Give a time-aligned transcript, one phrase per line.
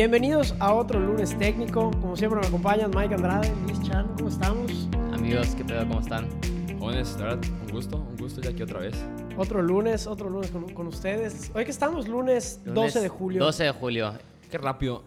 [0.00, 1.90] Bienvenidos a otro lunes técnico.
[2.00, 4.88] Como siempre me acompañan Mike Andrade, Luis Chan, ¿cómo estamos?
[5.12, 5.86] Amigos, ¿qué pedo?
[5.86, 6.26] ¿Cómo están?
[6.78, 8.94] Jóvenes, la verdad, un gusto, un gusto ya aquí otra vez.
[9.36, 11.50] Otro lunes, otro lunes con, con ustedes.
[11.54, 13.44] Hoy que estamos lunes, 12 de julio.
[13.44, 14.14] 12 de julio.
[14.50, 15.04] Qué rápido.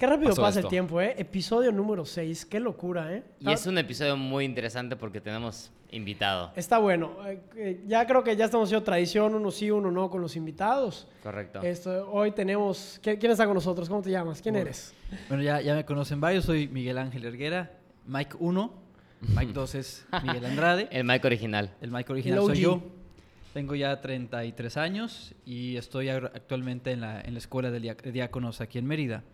[0.00, 1.14] Qué rápido pasa el tiempo, ¿eh?
[1.18, 2.46] Episodio número 6.
[2.46, 3.22] Qué locura, ¿eh?
[3.38, 6.52] Y es un episodio muy interesante porque tenemos invitado.
[6.56, 7.18] Está bueno.
[7.26, 10.36] Eh, eh, Ya creo que ya estamos haciendo tradición, uno sí, uno no, con los
[10.36, 11.06] invitados.
[11.22, 11.60] Correcto.
[11.60, 12.98] Esto, hoy tenemos...
[13.02, 13.90] ¿Quién, está con nosotros?
[13.90, 14.40] ¿Cómo te llamas?
[14.40, 14.94] ¿Quién eres?
[15.28, 17.70] Bueno, ya, ya me conocen varios, soy Miguel Ángel Erguera,
[18.06, 18.72] Mike 1,
[19.36, 21.74] Mike 2 es Miguel Andrade, El mic original.
[21.82, 22.82] el Mike original soy yo.
[23.52, 28.78] Tengo ya 33 años y estoy actualmente en la, en la escuela de diáconos aquí
[28.78, 29.24] en Mérida.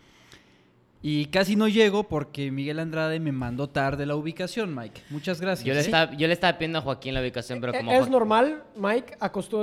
[1.02, 5.02] Y casi no llego porque Miguel Andrade me mandó tarde la ubicación, Mike.
[5.10, 5.64] Muchas gracias.
[5.64, 5.86] Yo le, Sí.
[5.90, 7.92] estaba, yo le estaba pidiendo a Joaquín la ubicación, pero Eh, como...
[7.92, 9.18] es Joaquín- normal, Mike.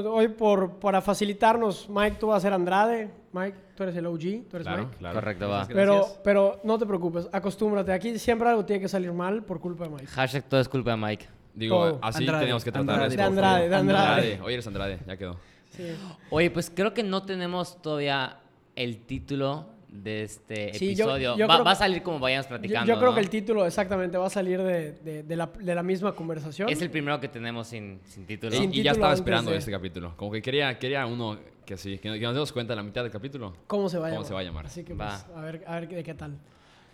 [0.08, 3.10] Hoy por, para facilitarnos, Mike, tú vas a ser Andrade.
[3.34, 4.98] Mike, tú eres el OG, tú eres Claro, Mike.
[5.00, 5.16] claro.
[5.16, 5.68] Correcto, va.
[5.68, 7.92] Pero, pero no te preocupes, acostúmbrate.
[7.92, 10.08] Aquí siempre algo tiene que salir mal por culpa de Mike.
[10.08, 11.28] Hashtag todo es culpa de Mike.
[11.56, 12.00] Digo, Todo.
[12.04, 14.42] así Andrade, tenemos que tratar Andrade, esto, De Andrade, de Andrade.
[14.44, 15.38] Hoy eres Andrade, ya quedó.
[15.72, 15.84] Sí.
[16.30, 18.38] Oye, pues creo que no tenemos todavía
[18.76, 21.38] el título de este Sí, yo- episodio.
[21.38, 23.16] yo va, creo va a salir como vayamos Yo, platicando, yo creo ¿no?
[23.16, 26.68] que el título exactamente va a salir de, de- de la, de la misma conversación.
[26.70, 28.54] Es el primero que tenemos sin, sin título.
[28.54, 30.18] Y- Sin y título ya estaba esperando de- este capítulo.
[30.18, 33.04] Como que quería, quería uno que sí, que, que nos demos cuenta a la mitad
[33.04, 33.56] del capítulo.
[33.68, 34.28] ¿Cómo se va a ¿Cómo llamar?
[34.28, 34.66] se va a llamar?
[34.66, 35.10] Así que Va.
[35.26, 36.38] pues, a ver, a ver de qué tal.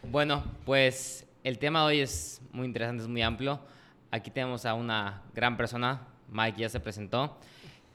[0.04, 3.60] Bueno, pues el tema de hoy es muy interesante, es muy amplio.
[4.12, 7.38] Aquí tenemos a una gran persona, Mike ya se presentó,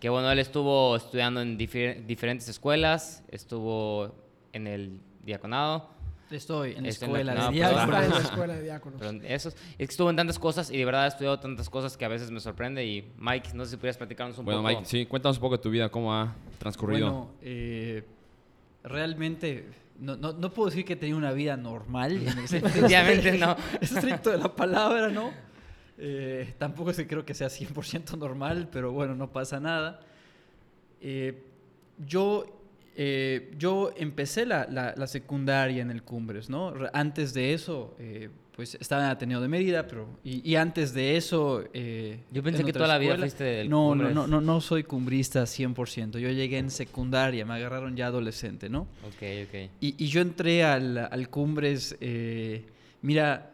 [0.00, 4.14] que bueno, él estuvo estudiando en difer- diferentes escuelas, estuvo
[4.54, 5.92] en el diaconado,
[6.30, 7.74] Estoy en la Estoy en la- escuela no, de perdón.
[7.76, 8.24] Está en la diáconos.
[8.32, 9.00] escuela de diáconos.
[9.00, 11.96] pero eso, es que estuvo en tantas cosas y de verdad ha estudiado tantas cosas
[11.96, 14.68] que a veces me sorprende y Mike, no sé si pudieras platicarnos un Bueno, poco.
[14.70, 17.06] Mike, sí, cuéntanos un poco de tu vida, cómo ha transcurrido.
[17.10, 18.04] Bueno, eh,
[18.82, 19.66] realmente
[20.00, 22.16] no, no, no puedo decir que tenía una vida normal.
[22.26, 23.56] En el sentido Definitivamente no.
[23.80, 25.30] estricto de la palabra, ¿no?
[25.98, 30.00] Eh, tampoco es que creo que sea 100% normal, pero bueno, no pasa nada.
[31.00, 31.44] Eh,
[32.04, 32.53] yo,
[32.96, 36.72] eh, yo empecé la, la- la secundaria en el Cumbres, ¿no?
[36.92, 40.06] Antes de eso, eh, pues estaba en Ateneo de Mérida, pero...
[40.22, 41.64] Y, y antes de eso...
[41.72, 44.14] eh, Yo pensé en que toda la vida fuiste del No, no, Cumbres.
[44.14, 46.18] no, no, no soy cumbrista 100%.
[46.20, 48.82] Yo llegué en secundaria, me agarraron ya adolescente, ¿no?
[49.06, 49.70] Ok, ok.
[49.80, 52.64] Y, y yo entré al, al Cumbres, eh,
[53.02, 53.50] mira,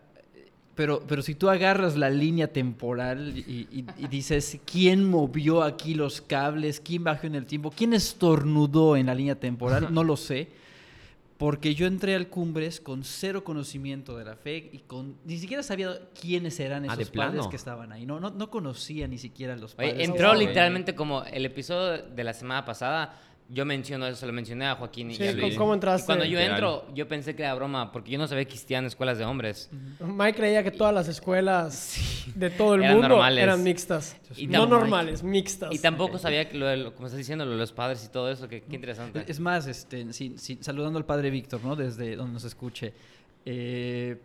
[0.74, 5.94] pero, pero si tú agarras la línea temporal y, y- y dices, ¿quién movió aquí
[5.94, 6.80] los cables?
[6.80, 7.70] ¿Quién bajó en el tiempo?
[7.70, 9.92] ¿Quién estornudó en la línea temporal?
[9.92, 10.48] No lo sé.
[11.36, 15.62] Porque yo entré al Cumbres con cero conocimiento de la fe y con ni siquiera
[15.62, 17.48] sabía quiénes eran Ah, esos ¿de padres plano?
[17.48, 18.04] que estaban ahí.
[18.04, 20.06] No, no, no conocía ni siquiera los Oye, padres.
[20.08, 23.18] entró literalmente como el episodio de la semana pasada.
[23.52, 25.56] Yo menciono eso, se lo mencioné a Joaquín y a ¿cómo- Luis.
[25.56, 26.06] ¿cómo Y entraste?
[26.06, 29.18] cuando yo entro, yo pensé que era broma, porque yo no sabía que existían escuelas
[29.18, 29.68] de hombres.
[29.98, 31.96] Mike creía que todas las escuelas
[32.36, 33.42] de todo el Eran mundo normales.
[33.42, 34.16] eran mixtas.
[34.36, 35.74] Y no normales, mixtas.
[35.74, 38.08] Y tampoco sabía que lo, de lo- como estás diciendo, lo de los padres y
[38.12, 39.24] todo eso, que qué interesante.
[39.26, 41.74] Es más, este, sí, sí, saludando al padre Víctor, ¿no?
[41.74, 42.92] Desde donde nos escuche.
[43.44, 44.16] eh,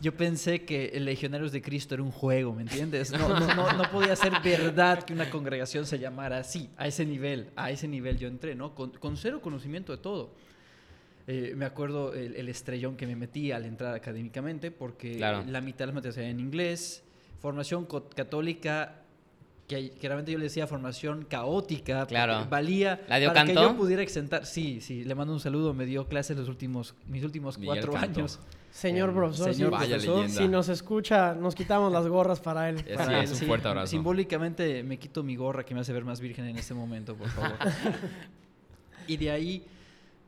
[0.00, 3.10] yo pensé que el Legionarios de Cristo era un juego, ¿me entiendes?
[3.12, 7.06] No, no, no, no podía ser verdad que una congregación se llamara así, a ese
[7.06, 8.74] nivel, a ese nivel yo entré, ¿no?
[8.74, 10.34] Con, con cero conocimiento de todo.
[11.26, 15.44] Eh, me acuerdo el, el estrellón que me metí al entrar académicamente, porque Claro.
[15.46, 17.04] la mitad de las materias eran en inglés,
[17.40, 19.02] formación católica,
[19.68, 22.46] que, realmente yo le decía formación caótica, Claro.
[22.50, 24.44] valía ¿La dio para que yo pudiera exentar.
[24.44, 28.40] Sí, sí, le mando un saludo, me dio clases los últimos, mis últimos cuatro años.
[28.72, 30.40] Señor Eh, profesor, señor si- Vaya profesor, leyenda.
[30.42, 32.82] si nos escucha, nos quitamos las gorras para él.
[32.96, 33.86] Para sí, él, es un fuerte abrazo.
[33.88, 37.28] Simbólicamente me quito mi gorra que me hace ver más virgen en este momento, por
[37.28, 37.52] favor.
[39.06, 39.62] y de ahí,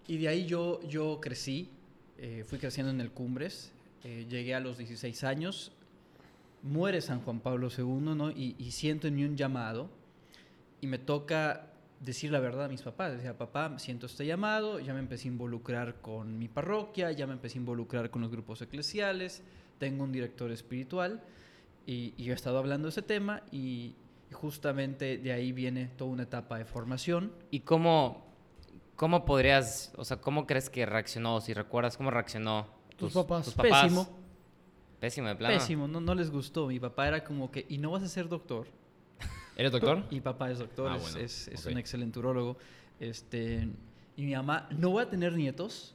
[0.07, 1.71] y de ahí yo, yo crecí,
[2.19, 3.73] eh, fui creciendo en el Cumbres,
[4.05, 5.73] eh, llegué a los 16 años,
[6.63, 8.31] muere San Juan Pablo II, ¿no?
[8.31, 9.89] Y, y siento en mí un llamado
[10.83, 11.67] y me toca
[12.01, 13.13] decir la verdad a mis papás.
[13.13, 17.33] Decía, papá, siento este llamado, ya me empecé a involucrar con mi parroquia, ya me
[17.35, 19.43] empecé a involucrar con los grupos eclesiales,
[19.79, 21.23] tengo un director espiritual
[21.87, 23.95] y, y yo he estado hablando de ese tema y,
[24.31, 27.33] y justamente de ahí viene toda una etapa de formación.
[27.51, 28.25] ¿Y cómo,
[28.97, 33.55] cómo podrías, o sea, cómo crees que reaccionó, si recuerdas cómo reaccionó Tus papás.
[33.55, 34.09] Pésimo,
[35.01, 35.55] Pésimo de plano.
[35.55, 36.67] pésimo, no, no les gustó.
[36.67, 38.67] Mi papá era como que, ¿y no vas a ser doctor?
[39.57, 40.05] ¿Eres doctor?
[40.11, 41.73] Mi papá es doctor, Ah, es, bueno, es- es ok.
[41.73, 42.57] un excelente urólogo.
[43.01, 43.69] Este,
[44.17, 45.95] y mi mamá, no voy a tener nietos,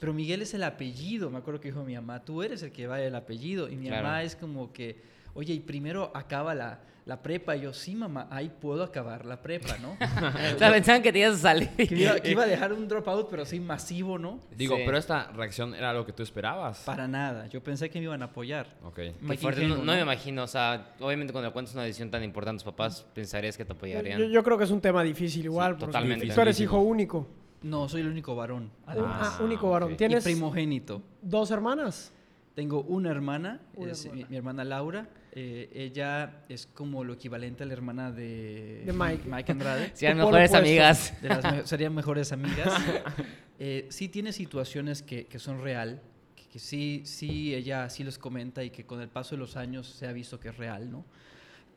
[0.00, 1.30] pero Miguel es el apellido.
[1.30, 3.68] Me acuerdo que dijo mi mamá, tú eres el que va el apellido.
[3.68, 4.04] Y mi Claro.
[4.04, 4.96] mamá es como que,
[5.34, 7.56] oye, y primero acaba la, la prepa.
[7.56, 9.96] Y yo, sí, mamá, ahí puedo acabar la prepa, ¿no?
[10.54, 11.70] O sea, pensaban que te ibas a salir.
[11.70, 14.38] que, iba, que iba a dejar un dropout, pero así masivo, ¿no?
[14.56, 14.82] Digo, Sí.
[14.86, 16.80] pero esta reacción era lo que tú esperabas.
[16.84, 17.46] Para nada.
[17.48, 18.66] Yo pensé que me iban a apoyar.
[18.84, 19.00] Ok.
[19.40, 22.56] Fuerte, ingenuo, no, no me imagino, o sea, obviamente cuando cuentas una decisión tan importante
[22.62, 24.20] a tus papás, pensarías que te apoyarían.
[24.20, 25.72] Yo, yo creo que es un tema difícil igual.
[25.72, 26.26] porque totalmente.
[26.28, 27.26] Tú eres hijo único.
[27.62, 28.64] No, soy el único varón.
[28.64, 29.36] Un- Además.
[29.40, 29.92] ah, único varón.
[29.92, 31.02] Y ¿Tienes primogénito.
[31.22, 32.12] dos hermanas?
[32.58, 34.22] Tengo una hermana, Una es hermana.
[34.24, 35.08] Mi, mi hermana Laura.
[35.30, 39.52] Eh, ella es como lo equivalente a la hermana de, De Mike.
[39.52, 39.92] Andrade.
[39.94, 41.22] Sean Tu polo mejores amigas.
[41.22, 42.72] De las me- serían mejores amigas.
[43.60, 46.00] Eh, sí tiene situaciones que, que son real,
[46.36, 49.56] que, que sí, sí, ella sí los comenta y que con el paso de los
[49.56, 51.04] años se ha visto que es real, ¿no?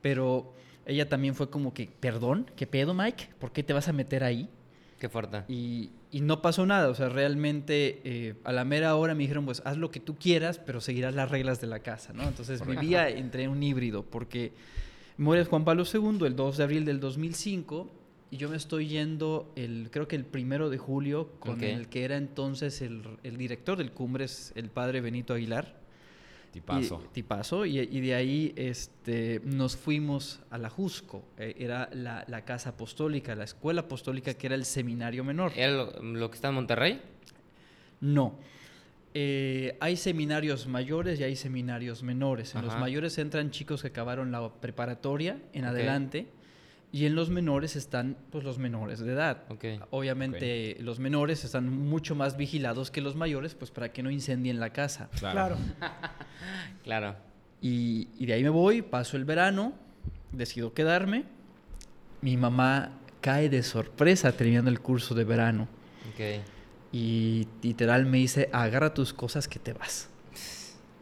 [0.01, 0.53] Pero
[0.85, 3.29] ella también fue como que, perdón, ¿qué pedo, Mike?
[3.39, 4.47] ¿Por qué te vas a meter ahí?
[4.99, 5.43] Qué fuerte.
[5.47, 9.45] Y, y no pasó nada, o sea, realmente eh, a la mera hora me dijeron,
[9.45, 12.23] pues haz lo que tú quieras, pero seguirás las reglas de la casa, ¿no?
[12.23, 14.51] Entonces vivía entre un híbrido, porque
[15.17, 17.89] muere Juan Pablo II el 2 de abril del 2005
[18.29, 22.03] y yo me estoy yendo, el, creo que el primero de julio, con el que
[22.03, 25.79] era entonces el, el director del Cumbres, el padre Benito Aguilar.
[26.51, 27.01] Tipazo.
[27.05, 27.65] Y, tipazo.
[27.65, 31.23] Y, y de ahí este, nos fuimos a la Jusco.
[31.37, 35.53] eh, era la, la casa apostólica, la escuela apostólica, que era el seminario menor.
[35.55, 37.01] ¿Era lo, lo que está en Monterrey?
[38.01, 38.37] No.
[39.13, 42.55] Eh, hay seminarios mayores y hay seminarios menores.
[42.55, 46.27] En los mayores entran chicos que acabaron la preparatoria en adelante
[46.93, 49.43] y en los menores están pues, los menores de edad.
[49.49, 49.65] Ok.
[49.91, 54.59] Obviamente los menores están mucho más vigilados que los mayores pues para que no incendien
[54.59, 55.09] la casa.
[55.19, 55.57] Claro.
[56.83, 57.15] Claro.
[57.61, 59.73] Y, y de ahí me voy, paso el verano,
[60.31, 61.25] decido quedarme.
[62.21, 65.67] Mi mamá cae de sorpresa terminando el curso de verano
[66.11, 66.43] Ok.
[66.91, 70.09] y literal me dice, agarra tus cosas que te vas.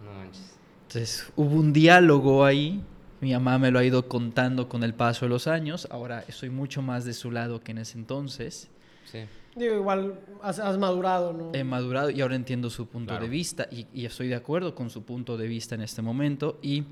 [0.04, 0.54] No manches.
[0.88, 2.84] Entonces hubo un diálogo ahí,
[3.22, 6.50] mi mamá me lo ha ido contando con el paso de los años, ahora estoy
[6.50, 8.70] mucho más de su lado que en ese entonces.
[9.12, 9.20] Sí.
[9.56, 11.52] Digo, igual has, has madurado, ¿no?
[11.54, 13.24] He madurado y ahora entiendo su punto Claro.
[13.24, 16.60] de vista y, y estoy de acuerdo con su punto de vista en este momento
[16.62, 16.84] y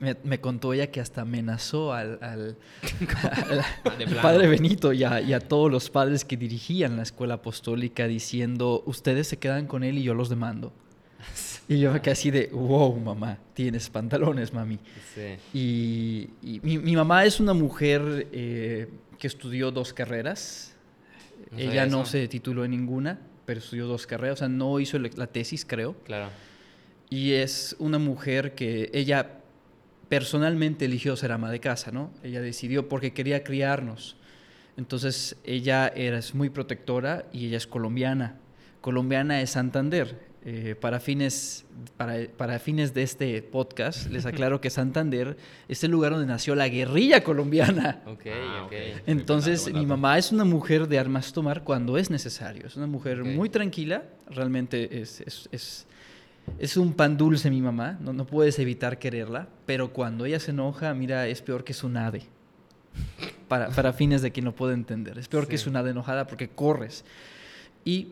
[0.00, 2.56] me, me contó ella que hasta amenazó al, al-
[3.48, 4.22] al- De al plano.
[4.22, 8.82] padre Benito y a, y a todos los padres que dirigían la escuela apostólica diciendo,
[8.86, 10.72] ustedes se quedan con él y yo los demando.
[11.68, 14.78] Y yo me quedé así de, wow, mamá, tienes pantalones, mami.
[15.14, 15.36] Sí.
[15.54, 18.88] Y, y mi, mi mamá es una mujer eh,
[19.18, 20.74] que estudió dos carreras.
[21.50, 24.34] No Ella no se tituló en ninguna, pero estudió dos carreras.
[24.34, 25.94] O sea, no hizo la la tesis, creo.
[26.04, 26.28] Claro.
[27.08, 29.40] Y es una mujer que ella
[30.08, 32.10] personalmente eligió ser ama de casa, ¿no?
[32.22, 34.16] Ella decidió porque quería criarnos.
[34.76, 38.38] Entonces ella era, es muy protectora y ella es colombiana.
[38.80, 40.20] Colombiana es Santander.
[40.46, 41.64] Eh, para, fines,
[41.96, 45.38] para, para fines de este podcast, les aclaro que Santander
[45.68, 48.02] es el lugar donde nació la guerrilla colombiana.
[48.06, 48.66] Ok, Ah, ok.
[48.66, 49.02] ok.
[49.06, 52.66] Entonces, mi mamá es una mujer de armas tomar cuando es necesario.
[52.66, 53.28] Es una mujer Ok.
[53.28, 54.02] muy tranquila.
[54.28, 55.86] Realmente es, es, es,
[56.58, 57.96] es un pan dulce mi mamá.
[58.02, 59.48] No, no puedes evitar quererla.
[59.64, 62.22] Pero cuando ella se enoja, mira, es peor que su nade.
[63.48, 65.18] Para, para fines de quien no puede entender.
[65.18, 65.64] Es peor que Sí.
[65.64, 67.04] su nade enojada porque corres.
[67.84, 68.08] Y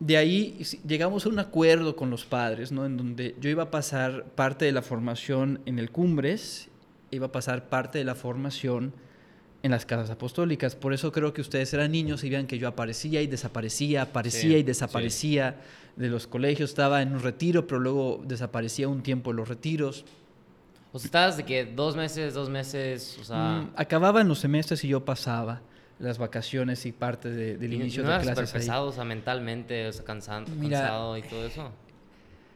[0.00, 2.84] de ahí llegamos a un acuerdo con los padres, ¿no?
[2.84, 6.68] En donde yo iba a pasar parte de la formación en el Cumbres,
[7.10, 8.92] iba a pasar parte de la formación
[9.62, 10.76] en las casas apostólicas.
[10.76, 14.40] Por eso creo que ustedes eran niños y vean que yo aparecía y desaparecía, aparecía
[14.40, 15.60] Sí, y desaparecía
[15.96, 16.70] de los colegios.
[16.70, 20.04] Estaba en un retiro, pero luego desaparecía un tiempo de los retiros.
[20.92, 23.62] O sea, estabas de que dos meses, dos meses, o sea...
[23.62, 25.62] Mm, acababan los semestres y yo pasaba
[26.04, 28.66] las vacaciones y parte de- del y- y inicio no de clases súper ahí.
[28.66, 31.70] pesado, o sea, mentalmente, o sea, cansan- Mira, cansado y todo eso.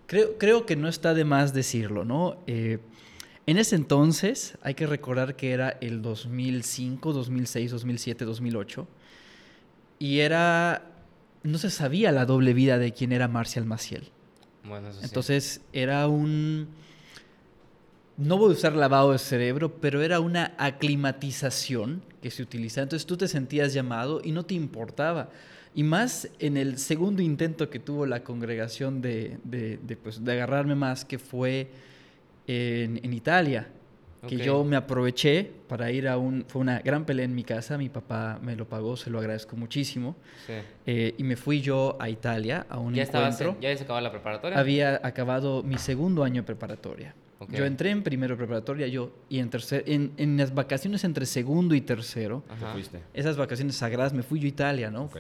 [0.07, 2.39] Creo, creo que no está de más decirlo, ¿no?
[2.47, 2.79] Eh,
[3.47, 8.87] en ese entonces, hay que recordar que era el 2005, 2006, 2007, 2008,
[9.99, 10.83] y era,
[11.43, 14.11] no se sabía la doble vida de quién era Marcial Maciel.
[14.65, 15.05] Bueno, eso sí.
[15.07, 16.69] Entonces, era un,
[18.19, 22.83] no voy a usar lavado de cerebro, pero era una aclimatización que se utilizaba.
[22.83, 25.31] Entonces, tú te sentías llamado y no te importaba.
[25.75, 30.33] Y más en el segundo intento que tuvo la congregación de, de, de, pues, de
[30.33, 31.69] agarrarme más, que fue
[32.47, 33.69] en, en Italia,
[34.27, 34.43] que Ok.
[34.43, 36.45] yo me aproveché para ir a un...
[36.49, 39.57] Fue una gran pelea en mi casa, mi papá me lo pagó, se lo agradezco
[39.57, 40.17] muchísimo.
[40.47, 40.55] Sí.
[40.87, 43.57] eh, y me fui yo a Italia a un ¿Ya estabas, encuentro.
[43.59, 44.59] en- ya habías acabado la preparatoria?
[44.59, 47.15] Había acabado mi segundo año de preparatoria.
[47.41, 47.53] Ok.
[47.53, 51.75] Yo entré en primero preparatoria yo y en tercer en, en las vacaciones entre segundo
[51.75, 52.73] y tercero, Te Ajá.
[52.73, 53.01] fuiste.
[53.15, 55.05] esas vacaciones sagradas me fui yo a Italia, ¿no?
[55.05, 55.19] Ok.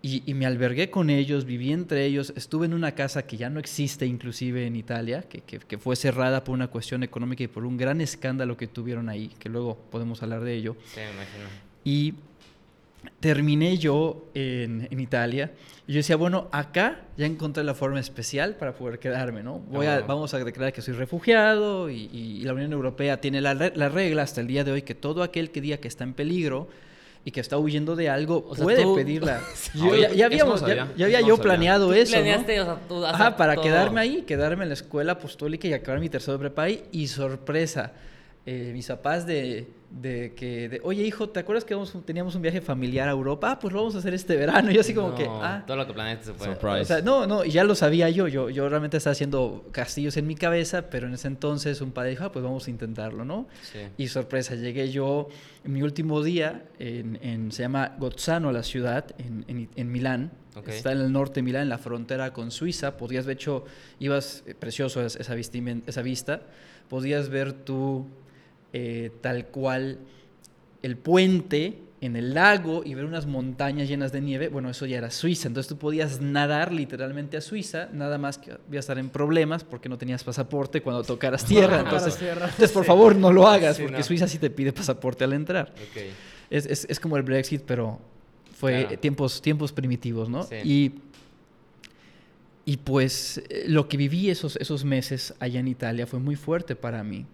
[0.00, 3.50] Y, y me albergué con ellos, viví entre ellos, estuve en una casa que ya
[3.50, 7.48] no existe inclusive en Italia, que, que- que fue cerrada por una cuestión económica y
[7.48, 10.76] por un gran escándalo que tuvieron ahí, que luego podemos hablar de ello.
[10.94, 11.48] Sí, me imagino.
[11.82, 12.14] Y
[13.20, 15.52] terminé yo en, en Italia.
[15.86, 19.58] Y yo decía, bueno, acá ya encontré la forma especial para poder quedarme, ¿no?
[19.60, 20.04] Voy a, Ah.
[20.06, 24.22] vamos a declarar que soy refugiado y, y la Unión Europea tiene la, la regla
[24.22, 26.68] hasta el día de hoy que todo aquel que diga que está en peligro
[27.24, 29.40] y que está huyendo de algo O sea, puede tú- pedirla.
[29.74, 31.42] Yo- ya, ya eso habíamos, no ya, sabía, ya había no yo sabía.
[31.50, 32.22] planeado eso, ¿no?
[32.22, 33.64] Planeaste, o sea, tú hacer Ajá, para todo.
[33.64, 36.84] quedarme ahí, quedarme en la escuela apostólica y acabar mi tercero de prepa ahí.
[36.92, 37.92] Y sorpresa,
[38.46, 42.42] eh, mis papás de, de que, de, oye hijo, ¿te acuerdas que vamos- teníamos un
[42.42, 43.52] viaje familiar a Europa?
[43.52, 44.70] Ah, pues lo vamos a hacer este verano.
[44.70, 45.64] Y yo así como que, ah.
[45.66, 46.46] Todo lo que planeaste se fue.
[46.46, 46.82] Surprise.
[46.82, 50.16] O sea, no, no, y ya lo sabía yo, yo, yo realmente estaba haciendo castillos
[50.18, 53.24] en mi cabeza, pero en ese entonces un padre dijo, ah, pues vamos a intentarlo,
[53.24, 53.46] ¿no?
[53.62, 53.78] Sí.
[53.96, 55.28] Y sorpresa, llegué yo
[55.64, 60.30] en mi último día, en, en- se llama Gozzano la ciudad, en, en- en Milán.
[60.66, 62.96] Está en el norte de Milán, en la frontera con Suiza.
[62.96, 63.64] Podías, de hecho,
[64.00, 66.42] ibas, eh, precioso es- esa, esa vista,
[66.88, 68.06] podías ver tú
[68.72, 69.98] eh, tal cual
[70.82, 74.46] el puente en el lago y ver unas montañas llenas de nieve.
[74.48, 75.48] Bueno, eso ya era Suiza.
[75.48, 79.64] Entonces tú podías nadar literalmente a Suiza, nada más que ibas a estar en problemas
[79.64, 81.80] porque no tenías pasaporte cuando tocaras tierra.
[81.80, 82.44] Entonces, tierra.
[82.44, 84.04] entonces, por favor, no lo hagas, Sí, porque no.
[84.04, 85.74] Suiza sí te pide pasaporte al entrar.
[86.50, 87.98] Es, es- es como el Brexit, pero
[88.56, 88.98] fue Claro.
[89.00, 90.44] tiempos, tiempos primitivos, ¿no?
[90.44, 90.54] Sí.
[90.64, 90.94] Y,
[92.64, 96.76] y pues eh, lo que viví esos, esos meses allá en Italia fue muy fuerte
[96.76, 97.26] para mí,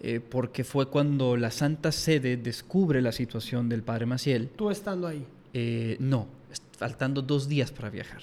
[0.00, 4.48] eh, porque fue cuando la Santa Sede descubre la situación del Padre Maciel.
[4.56, 5.24] Tú estando ahí.
[5.54, 6.26] Eh, no,
[6.76, 8.20] faltando dos días para viajar.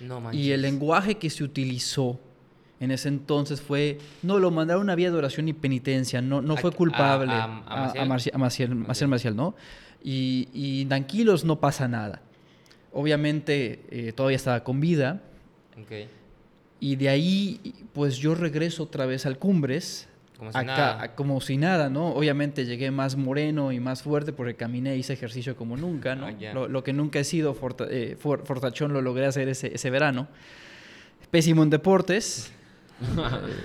[0.00, 0.40] No manches.
[0.40, 2.18] Y el lenguaje que se utilizó
[2.80, 6.54] en ese entonces fue, no, lo mandaron a vía de oración y penitencia, no, no
[6.54, 7.30] ¿A- fue a- culpable.
[7.32, 8.08] a- a a, Maciel?
[8.08, 9.54] Marci- a Maciel, Maciel Maciel, ¿no?
[10.02, 12.22] Y, y tranquilos, no pasa nada.
[12.92, 15.22] Obviamente eh, todavía estaba con vida
[15.80, 16.08] Ok.
[16.80, 17.60] y de ahí
[17.92, 20.08] pues yo regreso otra vez al Cumbres.
[20.40, 21.02] Como si acá, nada.
[21.02, 22.08] a- como si nada, ¿no?
[22.14, 26.26] Obviamente llegué más moreno y más fuerte porque caminé, hice ejercicio como nunca, ¿no?
[26.26, 29.72] Ah, lo, lo que nunca he sido, forta- eh, for- fortachón, lo logré hacer ese,
[29.74, 30.26] ese verano.
[31.30, 32.50] Pésimo en deportes.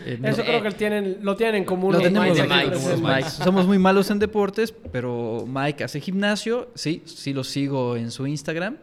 [0.05, 1.91] Eh, eh, Eso creo que tienen, lo tienen en común.
[1.91, 3.29] lo tenemos Mike Mike, somos Mike.
[3.29, 8.27] Somos muy malos en deportes, pero Mike hace gimnasio, sí, sí lo sigo en su
[8.27, 8.77] Instagram.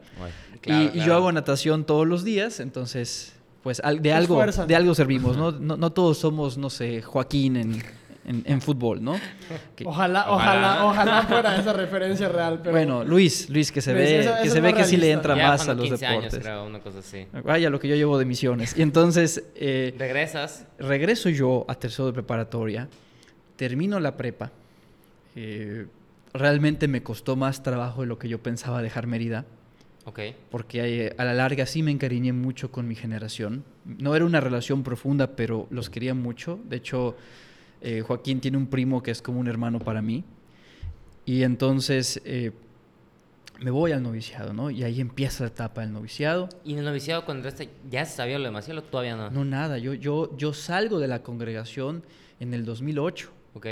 [0.61, 3.33] Claro, y, y yo hago natación todos los días, entonces,
[3.63, 4.67] pues al- de algo, esfuerzan.
[4.69, 5.53] de algo servimos, ¿no?
[5.53, 7.83] No, no todos somos, no sé, Joaquín en,
[8.25, 9.15] en, en fútbol, ¿no?
[9.77, 10.85] Que- Ojalá, Ojalá.
[10.85, 12.59] ojalá, fuera esa referencia real.
[12.61, 14.97] Pero bueno, Luis, Luis, que se Luis, ve, eso- que eso se ve que sí
[14.97, 16.33] le entra Ya más a los 15 deportes.
[16.35, 17.27] años, creo, una cosa así.
[17.45, 18.77] Vaya lo que yo llevo de misiones.
[18.77, 20.67] Y entonces, eh, Regresas.
[20.79, 22.89] regreso yo a tercero de preparatoria,
[23.57, 24.51] termino la prepa.
[25.35, 25.87] eh,
[26.35, 29.45] realmente me costó más trabajo de lo que yo pensaba dejar Mérida,
[30.05, 30.21] Ok.
[30.51, 33.65] porque eh, a la larga sí me encariñé mucho con mi generación.
[33.85, 36.59] No era una relación profunda, pero los quería mucho.
[36.69, 37.17] De hecho,
[37.81, 40.25] eh, Joaquín tiene un primo que es como un hermano para mí.
[41.25, 42.51] Y entonces eh,
[43.61, 44.71] me voy al noviciado, ¿no?
[44.71, 46.49] Y ahí empieza la etapa del noviciado.
[46.65, 47.49] ¿Y en el noviciado cuando
[47.91, 49.31] ya se sabía lo demasiado o todavía no?
[49.31, 49.79] No, nada.
[49.79, 52.03] Yo, yo, yo salgo de la congregación
[52.41, 53.31] en el 2008.
[53.55, 53.67] Ok.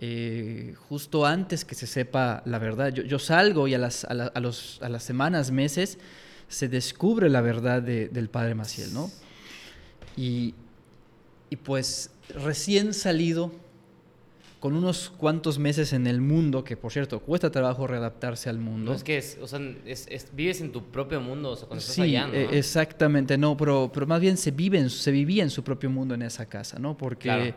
[0.00, 2.92] Eh, justo antes que se sepa la verdad.
[2.92, 5.98] Yo, yo salgo y a las, a, la- a los, a las semanas, meses,
[6.48, 9.10] se descubre la verdad de- del padre Maciel, ¿no?
[10.16, 10.54] Y,
[11.50, 13.52] y pues recién salido,
[14.60, 18.90] con unos cuantos meses en el mundo, que por cierto, cuesta trabajo readaptarse al mundo.
[18.90, 21.68] No es que es, o sea, es, es- vives en tu propio mundo, o sea,
[21.68, 22.34] cuando estás Sí, allá, ¿no?
[22.34, 25.90] eh, exactamente, no, pero, pero más bien se, vive en- se vivía en su propio
[25.90, 26.96] mundo en esa casa, ¿no?
[26.96, 27.54] Porque Claro.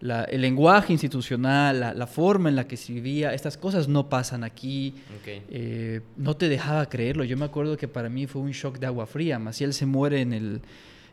[0.00, 4.08] La- el lenguaje institucional, la, la forma en la que se vivía, estas cosas no
[4.08, 4.94] pasan aquí.
[5.20, 5.26] Ok.
[5.50, 7.24] eh, no te dejaba creerlo.
[7.24, 9.38] Yo me acuerdo que para mí fue un shock de agua fría.
[9.38, 10.60] Maciel se muere en el,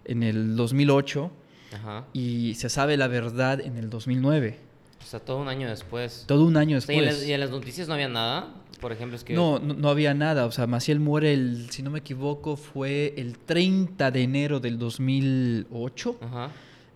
[0.06, 1.32] en el 2008
[1.76, 2.06] Ajá.
[2.14, 4.58] y se sabe la verdad en el 2009.
[5.02, 6.24] O sea, todo un año después.
[6.28, 7.22] Todo un año O sea, ¿y, en después.
[7.22, 8.54] las, y en las noticias no había nada?
[8.82, 9.34] Por ejemplo, es que...
[9.34, 10.46] No, no, no había nada.
[10.46, 14.78] O sea, Maciel muere, el, si no me equivoco, fue el 30 de enero del
[14.78, 16.18] 2008.
[16.22, 16.52] Ajá.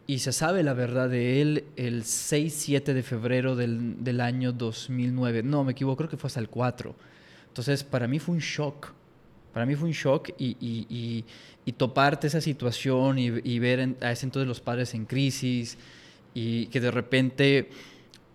[0.08, 5.44] Y se sabe la verdad de él el 6-7 de febrero del, del año 2009.
[5.44, 6.96] No, me equivoco, creo que fue hasta el 4.
[7.50, 8.94] Entonces, para mí fue un shock.
[9.54, 11.26] Para mí fue un shock y, y, y-
[11.66, 15.78] y toparte esa situación y, ver a ese entonces los padres en crisis
[16.34, 17.70] y que de repente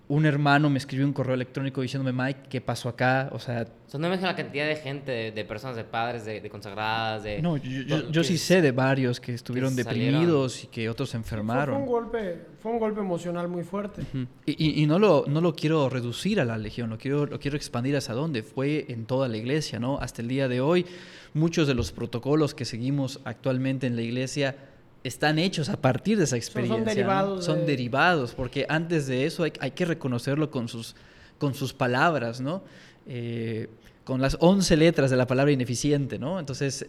[0.09, 3.31] un hermano me escribió un correo electrónico diciéndome, Mike, ¿qué pasó acá?
[3.33, 6.25] O sea, sea, no me imagino la cantidad de gente, de, de personas, de padres,
[6.25, 7.41] de, de consagradas, de...
[7.43, 11.25] no, yo, yo- sí sé de varios que estuvieron deprimidos y que otros se Fue,
[11.25, 11.77] fue enfermaron.
[11.83, 14.03] un golpe, fue un golpe emocional muy fuerte.
[14.47, 17.39] Y, y- y no, lo, no lo quiero reducir a la legión, lo quiero, lo
[17.39, 18.43] quiero expandir hasta dónde.
[18.43, 19.99] Fue en toda la iglesia, ¿no?
[19.99, 20.87] Hasta el día de hoy,
[21.35, 24.57] muchos de los protocolos que seguimos actualmente en la iglesia
[25.05, 26.79] están hechos a partir de esa experiencia.
[26.79, 26.85] ¿no?
[26.85, 30.95] derivados Son de- derivados, porque antes de eso hay, hay que reconocerlo con sus,
[31.39, 32.63] con sus palabras, ¿no?
[33.07, 33.69] Eh,
[34.05, 36.39] con las 11 letras de la palabra ineficiente, ¿no?
[36.41, 36.87] Entonces,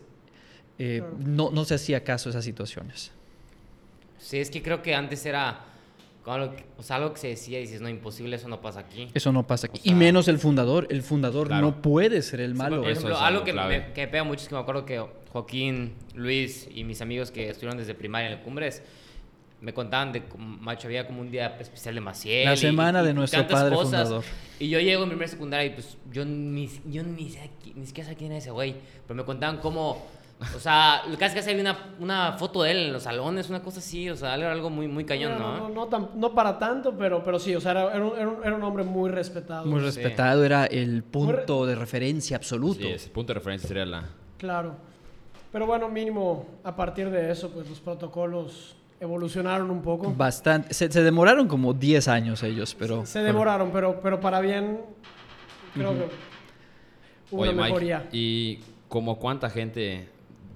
[0.79, 1.17] eh, Claro.
[1.25, 3.11] no, no se hacía caso a esas situaciones.
[4.19, 5.65] Sí, es que creo que antes era...
[6.25, 8.79] algo que- o sea, algo que se decía y dices, no, imposible, eso no pasa
[8.79, 9.09] aquí.
[9.13, 9.79] Eso no pasa aquí.
[9.79, 10.87] O sea- y menos el fundador.
[10.89, 11.61] El fundador Claro.
[11.67, 12.77] no puede ser el Sí, malo.
[12.81, 14.61] por Eso ejemplo, es algo algo que me, que me pega mucho es que me
[14.61, 18.81] acuerdo que Joaquín, Luis y mis amigos que estuvieron desde primaria en el Cumbres
[19.63, 22.45] me contaban de macho había como un día especial de Maciel.
[22.45, 24.03] La semana y- de y nuestro padre cosas.
[24.09, 24.23] fundador.
[24.59, 27.85] Y yo llego en primer secundaria y pues yo ni, yo ni sé qui- ni
[27.85, 28.75] siquiera sé quién es ese güey,
[29.07, 30.05] pero me contaban cómo
[30.53, 33.79] o sea, casi casi había una, una foto de él en los salones, una cosa
[33.79, 35.57] así, o sea, era algo muy muy cañón, no, ¿no?
[35.57, 38.27] no, no, tan- no para tanto, pero, pero sí, o sea, era, era un, era
[38.27, 39.65] un- era un hombre muy respetado.
[39.65, 39.85] Muy Sí.
[39.85, 42.81] respetado, era el punto de referencia absoluto.
[42.81, 44.03] Sí, ese punto de referencia sería la...
[44.37, 44.75] Claro.
[45.53, 50.13] Pero bueno, mínimo, a partir de eso, pues los protocolos evolucionaron un poco.
[50.13, 50.73] Bastante.
[50.73, 53.05] Se, se demoraron como 10 años ellos, pero.
[53.05, 54.79] Se demoraron, pero, pero para bien,
[55.73, 56.07] creo que
[57.31, 58.09] hubo Oye, una Mike, mejoría.
[58.11, 60.07] ¿y como cuánta gente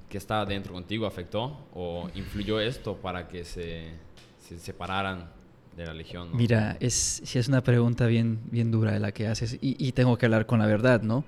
[0.10, 3.92] que estaba dentro contigo afectó o influyó esto para que se,
[4.40, 5.30] se separaran
[5.76, 6.32] de la legión?
[6.32, 6.38] ¿no?
[6.38, 9.92] Mira, es, sí es una pregunta bien, bien dura de la que haces y, y
[9.92, 11.26] tengo que hablar con la verdad, ¿no?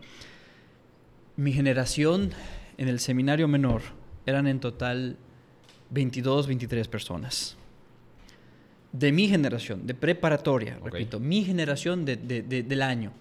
[1.35, 2.31] Mi generación
[2.77, 3.81] en el seminario menor
[4.25, 5.17] eran en total
[5.91, 7.55] 22, 23 personas.
[8.91, 13.12] De mi generación, de preparatoria, repito, mi generación de- de- de- del año,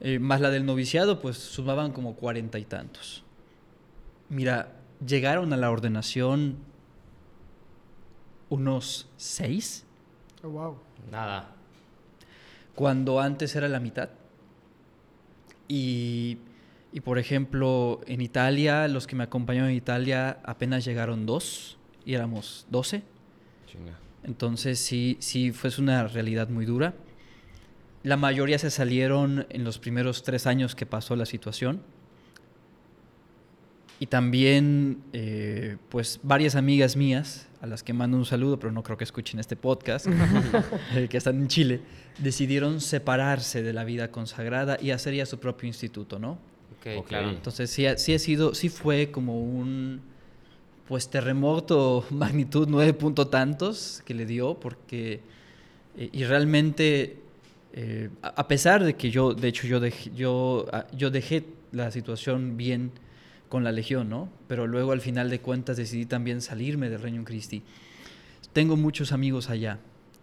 [0.00, 3.22] eh, más la del noviciado, pues sumaban como cuarenta y tantos.
[4.28, 4.72] Mira,
[5.06, 6.56] llegaron a la ordenación
[8.48, 9.84] unos seis
[10.42, 10.76] Oh, wow.
[11.10, 11.54] Nada.
[12.74, 14.10] cuando antes era la mitad.
[15.66, 16.38] Y,
[16.92, 21.77] y, por ejemplo, en Italia, los que me acompañaron en Italia apenas llegaron dos
[22.08, 23.02] y éramos 12.
[23.70, 23.98] Chinga.
[24.24, 26.94] Entonces sí, sí fue una realidad muy dura.
[28.02, 31.82] La mayoría se salieron en los primeros tres años que pasó la situación.
[34.00, 38.82] Y también, eh, pues, varias amigas mías, a las que mando un saludo, pero no
[38.82, 40.06] creo que escuchen este podcast,
[40.94, 41.82] eh, que están en Chile,
[42.16, 46.38] decidieron separarse de la vida consagrada y hacer ya su propio instituto, ¿no?
[46.78, 47.08] Ok, Ok.
[47.08, 47.28] claro.
[47.28, 50.00] Entonces sí, sí ha sido, sí fue como un
[50.88, 55.20] pues terremoto magnitud nueve punto tantos que le dio, porque
[55.96, 57.18] eh, y realmente
[57.74, 61.90] eh, a pesar de que yo, de hecho yo dejé, yo, ah, yo dejé la
[61.90, 62.90] situación bien
[63.50, 64.30] con la legión, ¿no?
[64.48, 67.62] Pero luego al final de cuentas decidí también salirme del Reino Christi.
[68.54, 69.78] Tengo muchos amigos allá.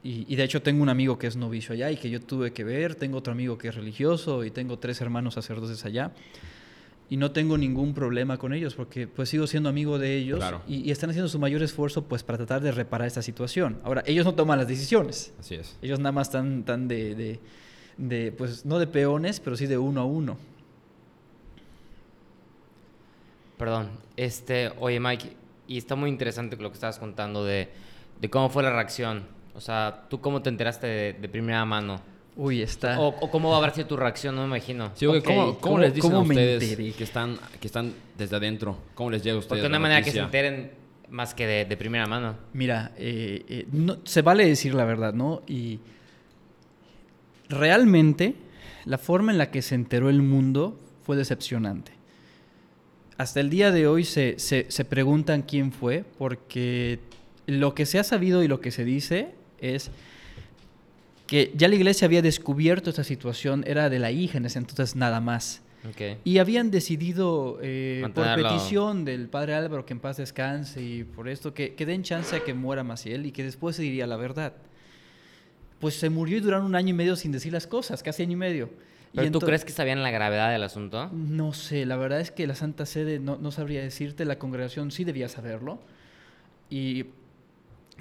[0.08, 2.64] Y de hecho tengo un amigo que es novicio allá y que yo tuve que
[2.64, 6.12] ver, tengo otro amigo que es religioso y tengo tres hermanos sacerdotes allá
[7.10, 10.62] y no tengo ningún problema con ellos porque pues sigo siendo amigo de ellos Claro.
[10.68, 13.78] y, y están haciendo su mayor esfuerzo pues para tratar de reparar esta situación.
[13.84, 15.78] Ahora, ellos no toman las decisiones, Así es.
[15.82, 17.40] ellos nada más están, están de, de,
[17.98, 20.38] de, pues no de peones, pero sí de uno a uno.
[23.58, 23.90] Perdón.
[24.18, 25.32] Este, oye, Mike,
[25.68, 27.70] y está muy interesante lo que estabas contando de,
[28.20, 29.24] de cómo fue la reacción.
[29.56, 32.02] O sea, ¿tú cómo te enteraste de, de primera mano?
[32.38, 33.00] Uy, está...
[33.00, 34.92] O, o cómo va a haber sido tu reacción, no me imagino.
[34.96, 37.68] Sí, güey, Ok, ¿cómo, cómo ¿cómo- les dicen cómo a me ustedes que están, que
[37.68, 38.78] están desde adentro?
[38.94, 40.72] ¿Cómo les llega a ustedes Porque hay la manera que se enteren
[41.10, 42.36] más que de, de primera mano.
[42.54, 45.44] Mira, eh, eh, no- se vale decir la verdad, ¿no?
[45.48, 45.80] Y
[47.50, 48.36] realmente
[48.86, 51.92] la forma en la que se enteró el mundo fue decepcionante.
[53.18, 57.00] Hasta el día de hoy se, se- se preguntan quién fue, porque
[57.48, 59.90] lo que se ha sabido y lo que se dice es
[61.28, 64.96] que ya la iglesia había descubierto esta situación, era de la hija en ese entonces
[64.96, 65.62] nada más.
[66.24, 71.30] Y habían decidido, eh, por petición del padre Álvaro, que en paz descanse y por
[71.30, 74.16] esto, que, que den chance a que muera Maciel y que después se diría la
[74.18, 74.54] verdad.
[75.80, 78.32] Pues se murió y duraron un año y medio sin decir las cosas, casi año
[78.34, 78.70] y medio.
[79.14, 81.10] Y ¿Pero tú ento- crees que sabían la gravedad del asunto?
[81.14, 84.90] No sé, la verdad es que la Santa Sede no, no sabría decirte, la congregación
[84.90, 85.80] sí debía saberlo.
[86.70, 87.06] Y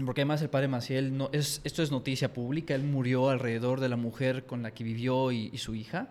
[0.05, 3.89] porque además el padre Maciel, no, es, esto es noticia pública, él murió alrededor de
[3.89, 6.09] la mujer con la que vivió y- y su hija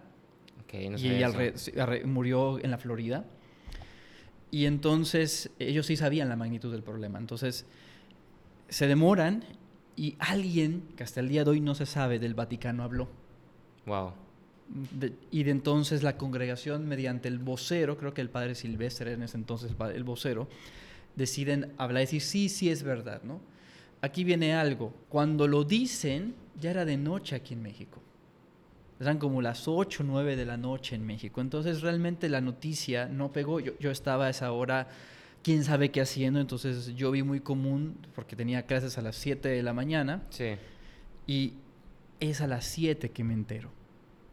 [0.63, 3.25] Ok, no y ella alre- murió en la Florida.
[4.51, 7.17] Y entonces ellos sí sabían la magnitud del problema.
[7.19, 7.65] Entonces
[8.69, 9.43] se demoran
[9.95, 13.09] y alguien, que hasta el día de hoy no se sabe, del Vaticano habló.
[13.85, 14.11] Wow.
[14.97, 19.23] De- y de entonces la congregación, mediante el vocero, creo que el padre Silvestre en
[19.23, 20.47] ese entonces el, el vocero,
[21.15, 23.39] deciden hablar y decir, sí, sí es verdad, ¿no?
[24.03, 24.93] Aquí viene algo.
[25.07, 28.01] Cuando lo dicen, ya era de noche aquí en México.
[28.99, 31.39] Eran como las 8 o 9 de la noche en México.
[31.39, 33.61] Entonces realmente la noticia no pegó.
[33.61, 34.89] Yo, yo estaba a esa hora,
[35.41, 36.41] quién sabe qué haciendo.
[36.41, 40.55] Entonces yo vi muy común, porque tenía clases a las 7 de la mañana, Sí.
[41.25, 41.53] y
[42.19, 43.69] es a las 7 que me entero,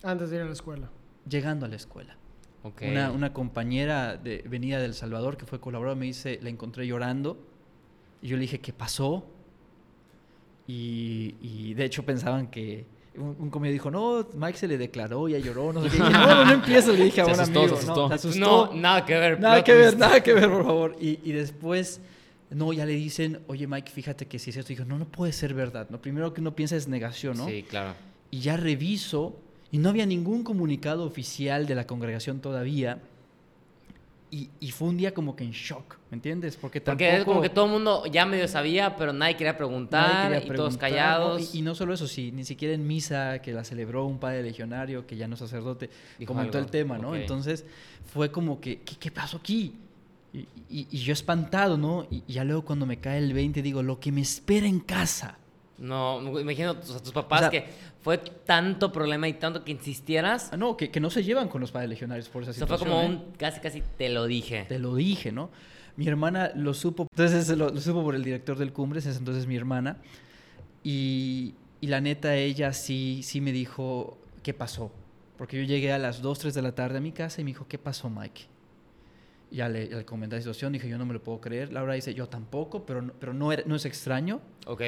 [0.02, 0.90] Antes de ir a la escuela.
[1.28, 2.16] llegando a la escuela.
[2.64, 2.82] Ok.
[2.90, 7.38] Una, una compañera de venida del Salvador que fue colaboradora me dice, la encontré llorando.
[8.20, 9.24] Y yo le dije, ¿qué pasó?
[10.70, 12.86] Y, y de hecho pensaban que...
[13.16, 15.96] Un, un dijo, no, Mike se le declaró, ya lloró, no sé qué.
[15.96, 17.76] Dije, no, no, no empiezo, le dije a Se un asustó, amigo.
[17.76, 18.08] se no, asustó.
[18.08, 18.40] se asustó.
[18.40, 19.40] No, nada que ver.
[19.40, 20.96] Nada que ver, nada que ver, por favor.
[21.00, 22.00] Y, y después,
[22.50, 24.72] no, ya le dicen, oye Mike, fíjate que si es esto.
[24.72, 25.88] Y dijo, no, no puede ser verdad.
[25.90, 27.46] Lo primero que uno piensa es negación, ¿no?
[27.48, 27.94] Sí, claro.
[28.30, 29.34] y ya reviso
[29.72, 33.00] y no había ningún comunicado oficial de la congregación todavía.
[34.32, 36.56] Y, y fue un día como que en shock, ¿me entiendes?
[36.56, 37.04] Porque tampoco...
[37.04, 40.38] Porque es como que todo el mundo ya medio sabía, pero nadie quería preguntar nadie
[40.38, 41.40] quería y todos callados.
[41.40, 41.48] ¿no?
[41.52, 44.44] Y, y no solo eso, sí, ni siquiera en misa, que la celebró un padre
[44.44, 47.16] legionario, que ya no es sacerdote, Dijo comentó algo, el tema, ¿no?
[47.16, 47.64] Entonces
[48.12, 49.74] fue como que, ¿qué, qué pasó aquí?
[50.32, 50.46] Y,
[50.92, 52.06] y- yo espantado, ¿no?
[52.08, 54.78] Y, y ya luego cuando me cae el 20 digo, lo que me espera en
[54.78, 55.38] casa.
[55.80, 57.66] No, imagino o sea, tus papás O sea- que
[58.02, 60.50] fue tanto problema y tanto que insistieras.
[60.52, 62.66] Ah, no, que, que no se llevan con los padres legionarios por esa O sea,
[62.66, 63.02] fue situación.
[63.06, 63.26] como ¿eh?
[63.26, 64.66] un casi, casi te lo dije.
[64.68, 65.50] Te lo dije, ¿no?
[65.96, 69.46] Mi hermana lo supo, entonces lo, lo supo por el director del Cumbres, es entonces
[69.46, 69.96] mi hermana,
[70.82, 74.92] y, y la neta ella sí, sí me dijo, ¿qué pasó?
[75.36, 77.48] Porque yo llegué a las 2, 3 de la tarde a mi casa y me
[77.50, 78.42] dijo, ¿qué pasó, Mike?
[79.50, 81.72] Ya le, ya le comenté la situación, dije, yo no me lo puedo creer.
[81.72, 84.40] Laura dice, yo tampoco, pero, pero no, era- no es extraño.
[84.66, 84.82] Ok.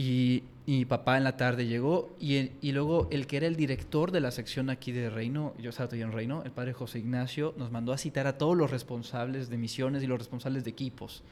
[0.00, 3.46] Y, y mi papá en la tarde llegó y, el- y luego el que era
[3.46, 6.72] el director de la sección aquí de Reino, yo estaba todavía en Reino, el padre
[6.72, 10.64] José Ignacio, nos mandó a citar a todos los responsables de misiones y los responsables
[10.64, 11.22] de equipos.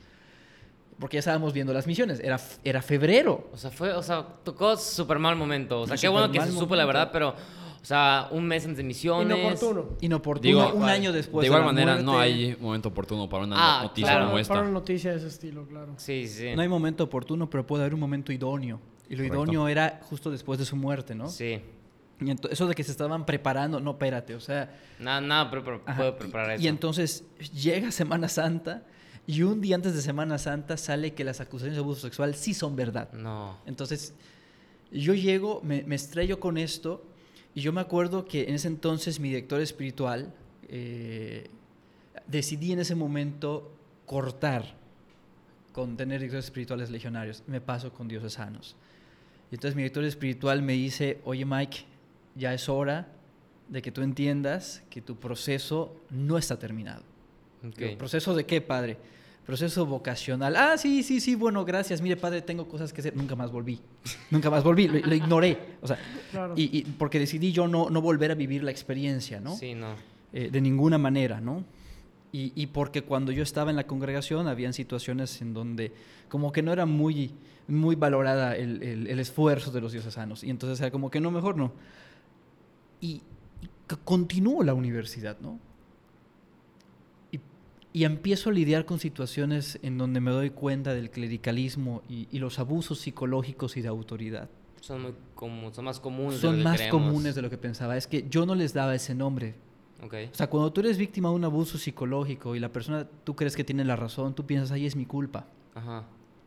[0.98, 3.48] Porque ya estábamos viendo las misiones, era, era febrero.
[3.52, 5.82] O sea, fue, o sea, tocó súper mal momento.
[5.82, 7.34] O sea, Un qué bueno que se supo la verdad, pero,
[7.88, 9.36] sea, un mes antes de misiones.
[9.38, 9.86] Inoportuno.
[10.00, 11.42] Inoportuno, Digo, un año después.
[11.42, 14.20] de igual la manera, no hay momento oportuno para una Ah, noticia claro.
[14.26, 14.54] como Para, esta.
[14.54, 15.94] para una noticia de ese estilo, claro.
[15.96, 16.54] Sí, sí.
[16.54, 18.80] No hay momento oportuno, pero puede haber un momento idóneo.
[19.08, 19.34] Y lo Correcto.
[19.36, 21.28] idóneo era justo después de su muerte, ¿no?
[21.28, 21.60] Sí.
[22.20, 25.84] Y eso de que se estaban preparando, no, espérate, o sea, Nada, nada pero, pero
[25.96, 26.68] puedo y- preparar y, eso.
[26.68, 27.24] entonces
[27.54, 28.82] llega Semana Santa
[29.26, 32.54] y un día antes de Semana Santa sale que las acusaciones de abuso sexual sí
[32.54, 33.12] son verdad.
[33.12, 33.56] No.
[33.66, 34.14] Entonces
[34.90, 37.04] yo llego, me, me estrello con esto
[37.58, 40.32] y yo me acuerdo que en ese entonces mi director espiritual
[40.68, 41.50] eh,
[42.28, 43.72] decidí en ese momento
[44.06, 44.76] cortar
[45.72, 47.42] con tener directores espirituales legionarios.
[47.48, 48.76] Me paso con dioses sanos.
[49.50, 51.78] Y entonces mi director espiritual me dice, oye Mike,
[52.36, 53.08] ya es hora
[53.68, 57.02] de que tú entiendas que tu proceso no está terminado.
[57.66, 57.76] Ok.
[57.76, 58.98] Digo, ¿Proceso de qué, padre?
[59.48, 60.56] Proceso vocacional.
[60.56, 62.02] Ah, sí, sí, sí, bueno, gracias.
[62.02, 63.16] Mire, padre, tengo cosas que hacer.
[63.16, 63.80] Nunca más volví.
[64.30, 64.88] Nunca más volví.
[64.88, 65.58] Lo, lo ignoré.
[65.80, 65.98] O sea,
[66.30, 66.52] Claro.
[66.54, 69.56] y, y porque decidí yo no, no volver a vivir la experiencia, ¿no?
[69.56, 69.94] Sí, no.
[70.34, 71.64] Eh, de ninguna manera, ¿no?
[72.30, 75.92] Y, y porque cuando yo estaba en la congregación habían situaciones en donde
[76.28, 77.30] como que no era muy,
[77.68, 80.44] muy valorada el, el- el esfuerzo de los diocesanos.
[80.44, 81.72] Y entonces era como que no, mejor no.
[83.00, 83.22] Y,
[83.62, 85.58] y c- continúo la universidad, ¿no?
[87.98, 92.38] Y, empiezo a lidiar con situaciones en donde me doy cuenta del clericalismo y, y
[92.38, 94.48] los abusos psicológicos y de autoridad.
[94.80, 95.12] Son, muy
[95.72, 96.34] son más comunes.
[96.34, 97.02] de Son lo que más creemos.
[97.02, 97.96] comunes de lo que pensaba.
[97.96, 99.54] Es que yo no les daba ese nombre.
[100.02, 100.14] Ok.
[100.32, 103.56] O sea, cuando tú eres víctima de un abuso psicológico y la persona tú crees
[103.56, 105.46] que tiene la razón, tú piensas, ahí es mi culpa.
[105.74, 106.04] Ajá.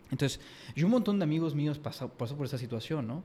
[0.09, 0.39] Entonces,
[0.75, 3.23] y un montón de amigos míos pasó, pasó por esa situación, ¿no?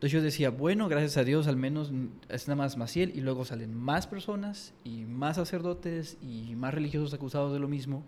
[0.00, 1.92] Entonces yo decía, bueno, gracias a Dios, al menos
[2.30, 7.12] es nada más Maciel, y luego salen más personas, y más sacerdotes, y más religiosos
[7.12, 8.02] acusados de lo mismo.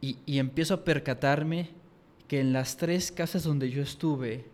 [0.00, 1.70] Y, y empiezo a percatarme
[2.26, 4.44] que en las tres casas donde yo estuve,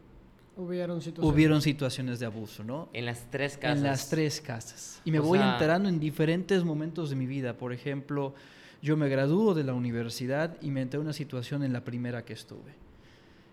[0.58, 1.34] Hubieron situaciones.
[1.34, 2.88] hubieron situaciones de abuso, ¿no?
[2.92, 3.76] En las tres casas.
[3.78, 5.00] En las tres casas.
[5.04, 7.54] Y me O voy sea- enterando en diferentes momentos de mi vida.
[7.58, 8.34] Por ejemplo,
[8.82, 12.24] yo me gradúo de la universidad y me enteré en una situación en la primera
[12.24, 12.74] que estuve.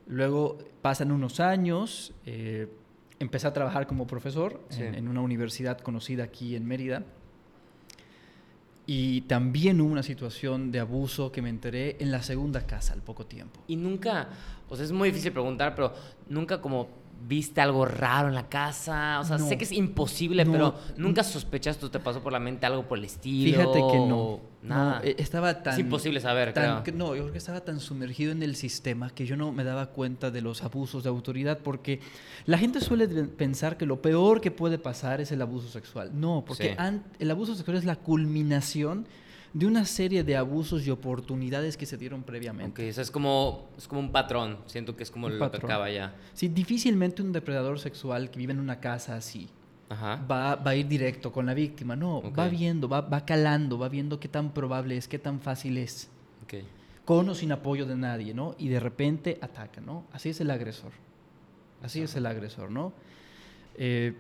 [0.08, 2.68] Luego pasan unos años, eh,
[3.20, 4.84] empecé a trabajar como profesor Sí.
[4.84, 7.04] en, en una universidad conocida aquí en Mérida.
[8.86, 13.02] Y también hubo una situación de abuso que me enteré en la segunda casa al
[13.02, 13.62] poco tiempo.
[13.68, 14.28] Y nunca,
[14.68, 15.94] o sea, es muy difícil preguntar, pero
[16.28, 16.90] nunca como
[17.26, 19.20] viste algo raro en la casa?
[19.20, 19.48] O sea, No.
[19.48, 20.52] sé que es imposible, No.
[20.52, 23.58] pero nunca sospechaste o te pasó por la mente algo por el estilo.
[23.58, 24.40] Fíjate que no.
[24.62, 25.00] Nada.
[25.00, 25.74] No, eh, estaba tan...
[25.74, 26.84] es imposible saber, tan- creo.
[26.84, 29.66] que- no, yo creo que estaba tan sumergido en el sistema que yo no me
[29.66, 32.00] daba cuenta de los abusos de autoridad porque
[32.46, 36.12] la gente suele pensar que lo peor que puede pasar es el abuso sexual.
[36.14, 37.02] No, porque Sí.
[37.20, 39.06] el abuso sexual es la culminación
[39.54, 42.84] de una serie de abusos y oportunidades que se dieron previamente.
[42.86, 44.58] Ok, o sea, es como, es como un patrón.
[44.66, 45.60] Siento que es como Un lo patrón.
[45.62, 46.16] que acaba ya.
[46.34, 49.48] Sí, difícilmente un depredador sexual que vive en una casa así
[49.90, 50.16] Ajá.
[50.30, 51.96] va, va a ir directo con la víctima.
[51.96, 52.40] No, Ok.
[52.40, 56.10] va viendo, va, va calando, va viendo qué tan probable es, qué tan fácil es.
[56.44, 56.56] Ok.
[57.06, 58.56] con o sin apoyo de nadie, ¿no?
[58.58, 60.06] Y de repente ataca, ¿no?
[60.14, 60.92] Así es el agresor.
[61.84, 62.92] Así es el agresor, ¿no?
[63.78, 64.14] Eh,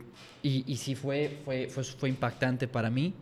[0.43, 3.13] y, y sí fue, fue, fue, fue impactante para mí.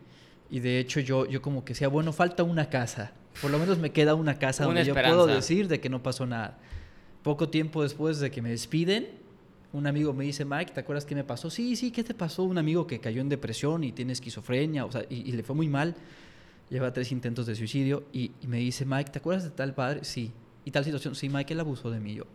[0.51, 3.13] Y de hecho yo, yo como que decía, bueno, falta una casa.
[3.41, 6.03] Por lo menos me queda una casa Una donde yo puedo decir de que no
[6.03, 6.57] pasó nada.
[7.23, 9.07] Poco tiempo después de que me despiden,
[9.71, 11.49] un amigo me dice, Mike, ¿te acuerdas qué me pasó?
[11.49, 12.43] Sí, sí, ¿qué te pasó?
[12.43, 15.55] Un amigo que cayó en depresión y tiene esquizofrenia, o sea, y, y le fue
[15.55, 15.95] muy mal.
[16.69, 20.03] Lleva tres intentos de suicidio y, y me dice, Mike, ¿te acuerdas de tal padre?
[20.03, 20.31] Sí.
[20.65, 21.15] ¿Y tal situación?
[21.15, 22.15] Sí, Mike, él abusó de mí.
[22.15, 22.25] Yo,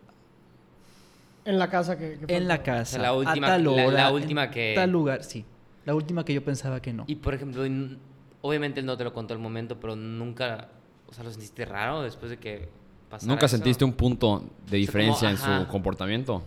[1.45, 2.19] En la casa que...
[2.27, 2.97] que en la casa.
[2.99, 5.45] la última- a tal la- la hora, última en que- Tal lugar, sí.
[5.87, 7.05] La última que yo pensaba que no.
[7.07, 7.97] Y por ejemplo, en-
[8.41, 10.67] obviamente él no te lo contó al momento, pero nunca,
[11.07, 12.67] o sea, lo sentiste raro después de que
[13.09, 13.55] pasara ¿Nunca eso?
[13.55, 15.61] sentiste un punto de diferencia en ajá.
[15.61, 16.43] su comportamiento?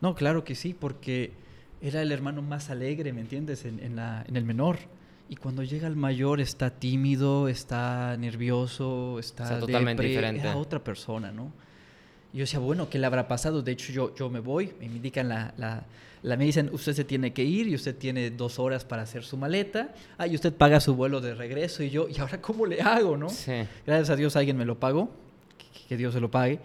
[0.00, 1.32] No, claro que sí, porque
[1.82, 3.64] era el hermano más alegre, ¿me entiendes?
[3.66, 4.78] En, en la, en el menor.
[5.28, 9.44] Y cuando llega el mayor está tímido, está nervioso, está...
[9.44, 10.40] O sea, totalmente depre, diferente.
[10.40, 11.52] Era otra persona, ¿no?
[12.32, 13.62] Y yo decía, bueno, ¿qué le habrá pasado?
[13.62, 15.84] De hecho, yo, yo me voy, me indican la, la,
[16.22, 19.24] la- Me dicen, usted se tiene que ir y usted tiene dos horas para hacer
[19.24, 19.94] su maleta.
[20.18, 21.82] Ah, y usted paga su vuelo de regreso.
[21.82, 23.30] Y yo, ¿y ahora cómo le hago, no?
[23.30, 23.52] Sí.
[23.86, 25.10] Gracias a Dios alguien me lo pagó,
[25.56, 26.58] que, que Dios se lo pague,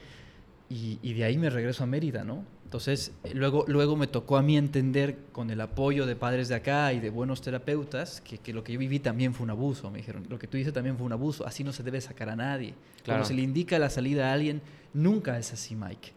[0.70, 2.44] y, y de ahí me regreso a Mérida, ¿no?
[2.66, 6.56] Entonces, eh, luego, luego me tocó a mí entender con el apoyo de padres de
[6.56, 9.92] acá y de buenos terapeutas que, que lo que yo viví también fue un abuso.
[9.92, 12.30] Me dijeron, lo que tú dices también fue un abuso, así no se debe sacar
[12.30, 12.70] a nadie.
[13.04, 13.20] Claro.
[13.20, 14.62] Cuando se le indica la salida a alguien,
[14.94, 16.12] nunca es así, Mike.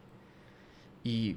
[1.05, 1.37] Y,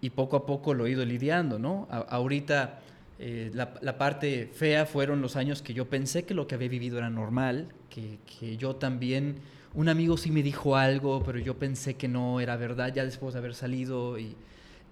[0.00, 1.88] y poco a poco lo he ido lidiando, ¿no?
[1.90, 2.80] A- ahorita
[3.18, 6.68] eh, la, la parte fea fueron los años que yo pensé que lo que había
[6.68, 9.36] vivido era normal, que, que yo también,
[9.74, 13.32] un amigo sí me dijo algo, pero yo pensé que no era verdad ya después
[13.34, 14.36] de haber salido y,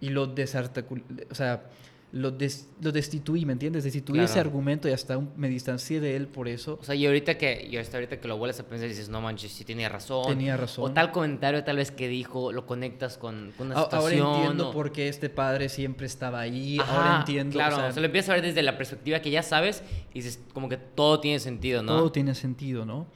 [0.00, 1.64] y lo desarticulé, o sea,
[2.12, 3.82] lo, des- lo destituí, ¿me entiendes?
[3.82, 6.78] Destituí ese argumento y hasta un- me distancié de él por eso.
[6.80, 9.20] O sea, y ahorita que, y hasta ahorita que lo vuelves a pensar dices, no
[9.20, 10.26] manches, sí tenía razón.
[10.28, 10.84] Tenía razón.
[10.84, 14.22] O tal comentario tal vez que dijo, lo conectas con, con una A- situación.
[14.22, 16.78] Ahora entiendo o- por qué este padre siempre estaba ahí.
[16.78, 17.50] Ajá, ahora entiendo.
[17.50, 19.82] o Claro, sea, o sea, lo empiezas a ver desde la perspectiva que ya sabes
[20.12, 21.96] y dices, como que todo tiene sentido, ¿no?
[21.96, 23.08] Todo tiene sentido, ¿no?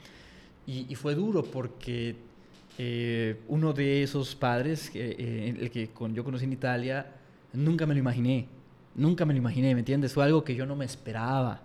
[0.66, 2.16] Y, y fue duro porque
[2.79, 7.07] eh, uno de esos padres, eh, el que con, yo conocí en Italia,
[7.53, 8.48] nunca me lo imaginé.
[8.98, 10.12] Nunca me lo imaginé, ¿me entiendes?
[10.12, 11.62] Fue algo que yo no me esperaba.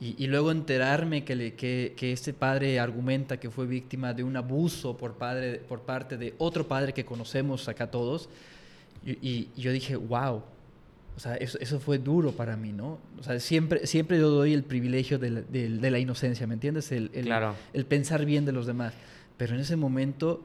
[0.00, 4.22] Y, y luego enterarme que, le- que, que este padre argumenta que fue víctima de
[4.22, 8.28] un abuso por, padre, por parte de otro padre que conocemos acá todos.
[9.04, 10.42] Y, y- y yo dije, wow.
[11.16, 12.98] O sea, eso, eso fue duro para mí, ¿no?
[13.18, 16.54] O sea, siempre, siempre yo doy el privilegio de la, del- de la inocencia, ¿me
[16.54, 16.92] entiendes?
[16.92, 17.56] El, el- Claro.
[17.72, 18.92] el pensar bien de los demás.
[19.36, 20.44] Pero en ese momento,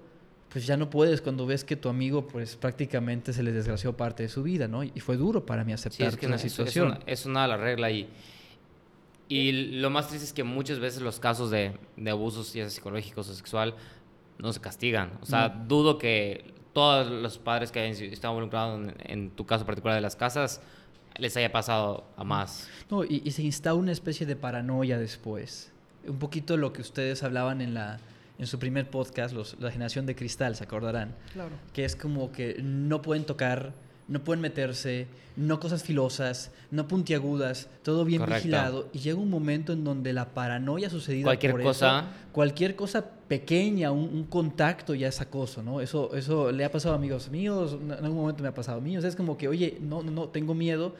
[0.54, 4.22] pues ya no puedes cuando ves que tu amigo, pues prácticamente se le desgració parte
[4.22, 4.84] de su vida, ¿no?
[4.84, 6.88] Y fue duro para mí Sí, aceptar es que la no, es, es situación.
[6.90, 8.08] una, es una la regla y,
[9.28, 12.70] y lo más triste es que muchas veces los casos de, de abusos, ya sea
[12.70, 13.74] psicológicos o sexual,
[14.38, 15.14] no se castigan.
[15.22, 19.66] O sea, dudo que todos los padres que hayan estado involucrados en, en tu caso
[19.66, 20.62] particular de las casas
[21.18, 22.68] les haya pasado a más.
[22.92, 25.72] No, y, y se instaura una especie de paranoia después.
[26.08, 28.00] Un poquito lo que ustedes hablaban en, la,
[28.40, 31.16] en su primer podcast, los- la generación de cristal, se acordarán.
[31.34, 31.52] Claro.
[31.74, 33.74] que es como que no pueden tocar,
[34.08, 38.40] no pueden meterse, no cosas filosas, no puntiagudas, todo bien Correcto.
[38.44, 38.90] vigilado.
[38.92, 42.00] Y llega un momento en donde la paranoia sucedida Cualquier por cosa.
[42.00, 45.80] eso, cualquier cosa pequeña, un, un contacto ya es acoso, ¿no?
[45.80, 48.82] Eso, eso le ha pasado a amigos míos, en algún momento me ha pasado a
[48.82, 48.98] mí.
[48.98, 50.96] O sea, es como que, oye, no, no, no, tengo miedo.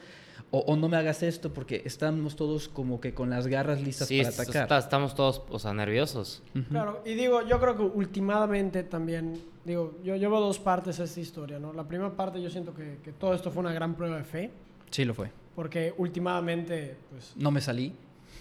[0.50, 4.06] O, o no me hagas esto porque estamos todos como que con las garras listas
[4.06, 4.62] Sí, para atacar.
[4.62, 6.42] está- estamos todos o sea, nerviosos.
[6.68, 11.18] Claro, y digo, yo creo que últimamente también, digo, yo llevo dos partes a esta
[11.18, 11.72] historia, ¿no?
[11.72, 14.50] La primera parte yo siento que, que todo esto fue una gran prueba de fe,
[14.90, 15.28] Sí, lo fue.
[15.56, 17.92] porque últimamente, pues, No me salí.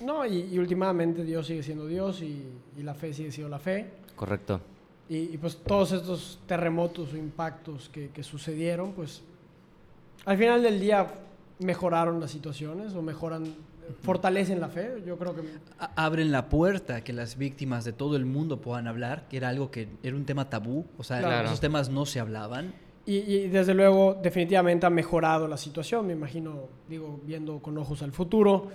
[0.02, 2.44] no, y, y últimamente Dios sigue siendo Dios y,
[2.78, 3.90] y la fe sigue siendo la fe.
[4.16, 4.62] Correcto.
[5.10, 9.24] Y, y, pues todos estos terremotos o impactos que, que sucedieron, pues
[10.26, 11.08] al final del día
[11.60, 13.44] mejoraron las situaciones o mejoran,
[14.02, 15.04] fortalecen la fe.
[15.06, 15.42] Yo creo que
[15.80, 19.38] a- abren la puerta a que las víctimas de todo el mundo puedan hablar, que
[19.38, 21.48] era algo que era un tema tabú, o sea, Claro.
[21.48, 22.74] esos temas no se hablaban
[23.06, 28.02] y, y desde luego, definitivamente ha mejorado la situación, me imagino, digo, viendo con ojos
[28.02, 28.70] al futuro,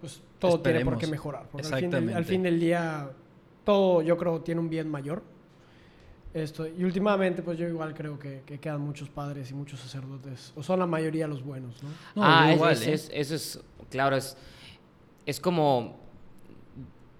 [0.00, 1.00] pues todo tiene por Esperemos.
[1.00, 1.48] qué mejorar.
[1.50, 2.14] Porque al fin, Exactamente.
[2.14, 3.08] al fin del día,
[3.64, 5.22] todo yo creo tiene un bien mayor.
[6.34, 10.52] Esto, y últimamente, pues yo igual creo que, que quedan muchos padres y muchos sacerdotes,
[10.56, 11.88] o son la mayoría los buenos, ¿no?
[12.16, 12.92] No, ah, igual, es- ¿eh?
[12.92, 14.36] es- eso es, claro, es,
[15.26, 15.96] es como,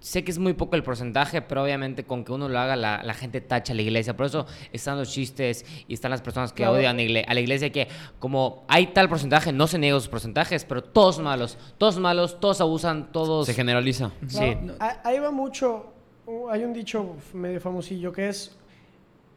[0.01, 3.05] sé que es muy poco el porcentaje, pero obviamente con que uno lo haga, la,
[3.05, 4.17] la gente tacha a la iglesia.
[4.17, 6.73] Por eso están los chistes y están las personas que Claro.
[6.75, 7.87] odian a la iglesia, que
[8.19, 12.61] como hay tal porcentaje, no se niegan sus porcentajes, pero todos malos, todos malos, todos
[12.61, 13.47] abusan, todos...
[13.47, 14.11] Se generaliza.
[14.27, 14.57] Sí.
[15.05, 15.87] Ahí va mucho,
[16.27, 18.55] uh, hay un dicho medio famosillo que es,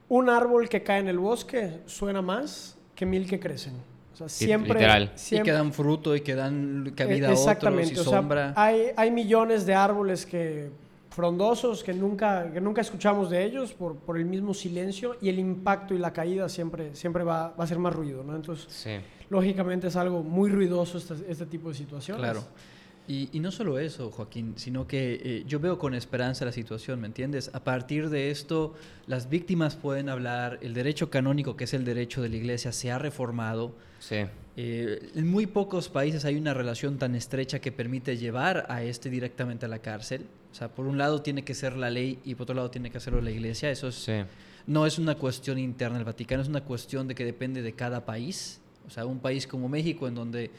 [0.09, 3.73] un árbol que cae en el bosque suena más que mil que crecen.
[4.13, 4.73] O sea, siempre...
[4.73, 5.11] literal.
[5.15, 8.03] Y siempre que dan fruto y que dan cabida Eh, a otros y Exactamente, o
[8.03, 8.53] sea, sombra.
[8.55, 10.69] hay, hay millones de árboles que
[11.11, 15.39] frondosos que nunca, que nunca escuchamos de ellos por, por el mismo silencio y el
[15.39, 18.35] impacto y la caída siempre, siempre va, va a ser más ruido, ¿no?
[18.35, 18.91] Entonces, Sí.
[19.29, 22.21] lógicamente es algo muy ruidoso este, este tipo de situaciones.
[22.23, 22.43] Claro.
[23.07, 26.99] Y, y no solo eso, Joaquín, sino que eh, yo veo con esperanza la situación,
[26.99, 27.49] ¿me entiendes?
[27.53, 28.75] A partir de esto,
[29.07, 32.91] las víctimas pueden hablar, el derecho canónico, que es el derecho de la iglesia, se
[32.91, 33.71] ha reformado.
[33.99, 34.17] Sí.
[34.57, 39.09] Eh, en muy pocos países hay una relación tan estrecha que permite llevar a este
[39.09, 40.25] directamente a la cárcel.
[40.51, 42.89] O sea, por un lado tiene que ser la ley y por otro lado tiene
[42.91, 43.69] que hacerlo la iglesia.
[43.71, 44.13] Eso es, Sí.
[44.65, 48.03] no es una cuestión interna del Vaticano, es una cuestión de que depende de cada
[48.05, 48.59] país.
[48.85, 50.49] O sea, un país como México, en donde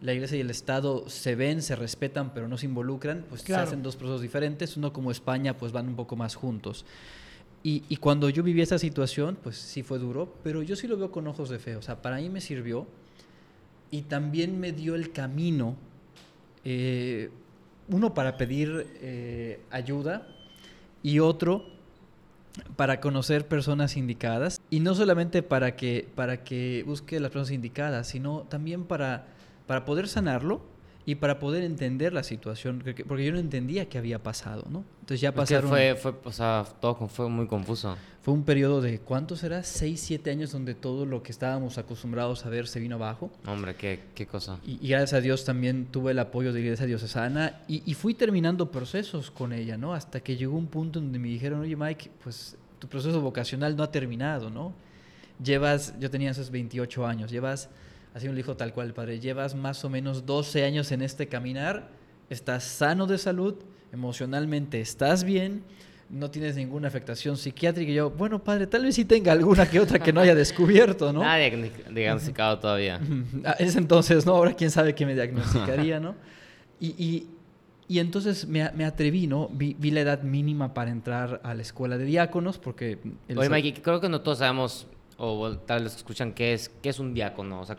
[0.00, 3.64] la iglesia y el Estado se ven, se respetan, pero no se involucran, pues Claro.
[3.64, 4.76] se hacen dos procesos diferentes.
[4.76, 6.84] Uno como España, pues van un poco más juntos.
[7.62, 10.96] Y, y cuando yo viví esa situación, pues sí fue duro, pero yo sí lo
[10.96, 11.76] veo con ojos de fe.
[11.76, 12.86] O sea, para mí me sirvió
[13.90, 15.76] y también me dio el camino,
[16.64, 17.30] eh,
[17.88, 20.26] uno para pedir eh, ayuda
[21.02, 21.64] y otro
[22.76, 28.08] para conocer personas indicadas y no solamente para que para que busque las personas indicadas
[28.08, 29.26] sino también para
[29.70, 30.62] para poder sanarlo
[31.06, 35.20] y para poder entender la situación porque yo no entendía qué había pasado no entonces
[35.20, 37.96] ya pasaron fue, fue, o sea, todo fue muy confuso.
[38.20, 42.44] fue un periodo de cuánto será seis siete años donde todo lo que estábamos acostumbrados
[42.46, 44.58] a ver se vino abajo Hombre, qué, qué cosa.
[44.66, 47.94] y, y gracias a Dios también tuve el apoyo de la Iglesia Diocesana y, y
[47.94, 49.94] fui terminando procesos con ella, ¿no?
[49.94, 53.84] Hasta que llegó un punto donde me dijeron, oye Mike, pues tu proceso vocacional no
[53.84, 54.74] ha terminado, ¿no?
[55.40, 57.70] Llevas, yo tenía esos 28 años, llevas,
[58.14, 61.28] así me lo dijo tal cual padre, llevas más o menos 12 años en este
[61.28, 61.88] caminar,
[62.28, 63.54] estás sano de salud,
[63.92, 65.64] emocionalmente estás bien,
[66.10, 67.90] no tienes ninguna afectación psiquiátrica.
[67.90, 71.12] Y yo, bueno, padre, tal vez sí tenga alguna que otra que no haya descubierto,
[71.12, 71.20] ¿no?
[71.20, 73.00] Nadie ha diagnosticado todavía.
[73.44, 74.32] A ese entonces, ¿no?
[74.32, 76.16] Ahora quién sabe qué me diagnosticaría, ¿no?
[76.80, 77.28] Y, y,
[77.86, 79.48] y entonces me, me atreví, ¿no?
[79.52, 82.98] Vi, vi la edad mínima para entrar a la escuela de diáconos porque...
[83.28, 84.86] el Oye, Mikey, creo que no todos sabemos,
[85.22, 87.60] o tal vez escuchan, qué es, qué es un diácono.
[87.60, 87.76] O sea,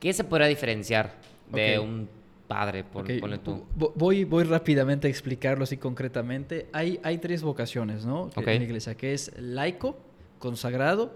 [0.00, 1.14] ¿qué se podría diferenciar
[1.52, 2.08] de un
[2.46, 3.62] padre, por, Ok, ponle tú?
[3.78, 6.66] vo- Voy, voy rápidamente a explicarlo así concretamente.
[6.72, 8.30] Hay, hay tres vocaciones, ¿no?
[8.54, 9.98] En la iglesia, que es laico,
[10.38, 11.14] consagrado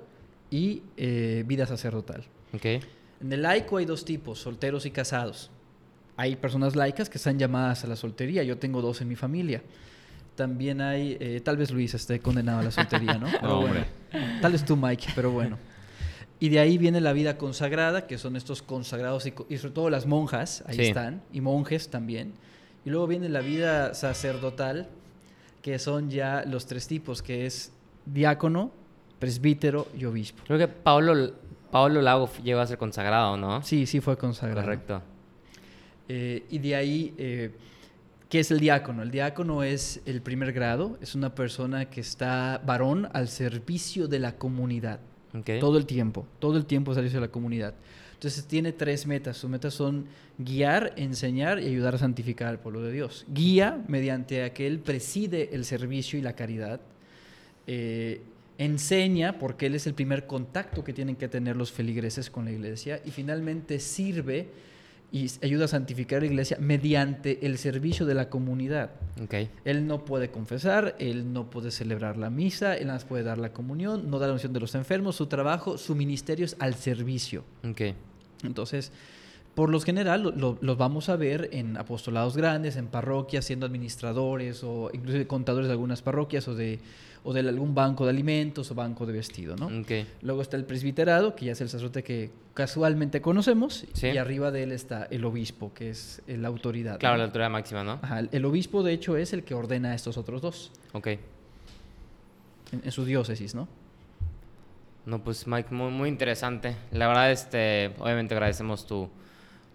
[0.50, 2.24] y eh, vida sacerdotal.
[3.22, 5.50] En el laico hay dos tipos, solteros y casados.
[6.16, 8.42] Hay personas laicas que están llamadas a la soltería.
[8.42, 9.62] Yo tengo dos en mi familia.
[10.34, 13.26] También hay, eh, tal vez Luis esté condenado a la soltería, ¿no?
[13.40, 13.84] Pero No, bueno.
[14.40, 15.58] Tal vez tú, Mike, pero bueno.
[16.40, 20.06] Y de ahí viene la vida consagrada, que son estos consagrados y, sobre todo las
[20.06, 20.82] monjas, ahí Sí.
[20.82, 22.32] están, y monjes también.
[22.84, 24.88] Y luego viene la vida sacerdotal,
[25.62, 27.72] que son ya los tres tipos, que es
[28.06, 28.72] diácono,
[29.18, 30.42] presbítero y obispo.
[30.46, 31.32] Creo que Pablo,
[31.70, 33.62] Pablo Lago llegó a ser consagrado, ¿no?
[33.62, 34.62] Sí, sí fue consagrado.
[34.62, 35.00] Correcto.
[36.08, 37.50] Eh, y de ahí, eh,
[38.32, 39.02] ¿qué es el diácono?
[39.02, 44.20] El diácono es el primer grado, es una persona que está varón al servicio de
[44.20, 45.00] la comunidad.
[45.34, 45.50] Ok.
[45.60, 47.74] Todo el tiempo, todo el tiempo al servicio de la comunidad.
[48.14, 49.36] Entonces tiene tres metas.
[49.36, 50.06] Sus metas son
[50.38, 53.26] guiar, enseñar y ayudar a santificar al pueblo de Dios.
[53.28, 56.80] Guía mediante a que él preside el servicio y la caridad.
[57.66, 58.22] Eh,
[58.56, 62.52] enseña porque él es el primer contacto que tienen que tener los feligreses con la
[62.52, 63.02] iglesia.
[63.04, 64.48] Y finalmente sirve
[65.12, 68.90] y ayuda a santificar la iglesia mediante el servicio de la comunidad.
[69.22, 69.34] Ok.
[69.66, 73.52] Él no puede confesar, él no puede celebrar la misa, él no puede dar la
[73.52, 77.44] comunión, no da la unción de los enfermos, su trabajo, su ministerio es al servicio.
[77.68, 77.82] Ok.
[78.42, 78.90] Entonces,
[79.54, 83.66] por lo general, lo- lo- los vamos a ver en apostolados grandes, en parroquias, siendo
[83.66, 86.78] administradores o incluso contadores de algunas parroquias o de,
[87.24, 89.66] o de algún banco de alimentos o banco de vestido, ¿no?
[89.66, 89.90] Ok.
[90.22, 94.08] Luego está el presbiterado, que ya es el sacerdote que casualmente conocemos, Sí.
[94.08, 96.98] y arriba de él está el obispo, que es la autoridad.
[96.98, 97.18] Claro, ¿no?
[97.18, 98.00] la autoridad máxima, ¿no?
[98.02, 101.06] Ajá, el- el obispo, de hecho, es el que ordena a estos otros dos Ok.
[101.06, 101.20] en,
[102.84, 103.68] en su diócesis, ¿no?
[105.04, 106.76] No, pues Mike, muy, muy interesante.
[106.92, 109.08] La verdad, este, obviamente agradecemos tu,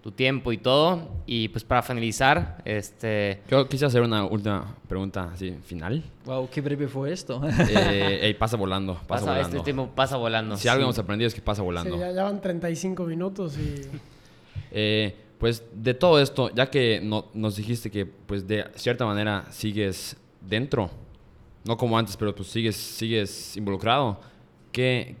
[0.02, 1.08] tu tiempo y todo.
[1.26, 3.40] Y pues para finalizar, este...
[3.50, 6.02] Yo quisiera hacer una última pregunta así, final.
[6.24, 7.40] Wow, qué breve fue esto.
[7.68, 9.48] Eh, ey, pasa volando, pasa, Pasa, volando.
[9.48, 10.56] este tiempo pasa volando.
[10.56, 10.84] Si algo Sí.
[10.84, 11.98] hemos aprendido es que pasa Sí, volando.
[11.98, 13.82] ya, ya van 35 minutos y...
[14.70, 19.46] Eh, pues de todo esto, ya que no- nos dijiste que pues de cierta manera
[19.50, 20.90] sigues dentro,
[21.64, 24.20] no como antes, pero pues sigues, sigues involucrado,
[24.72, 25.14] ¿qué,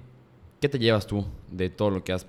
[0.60, 2.26] qué te llevas tú de todo lo que has,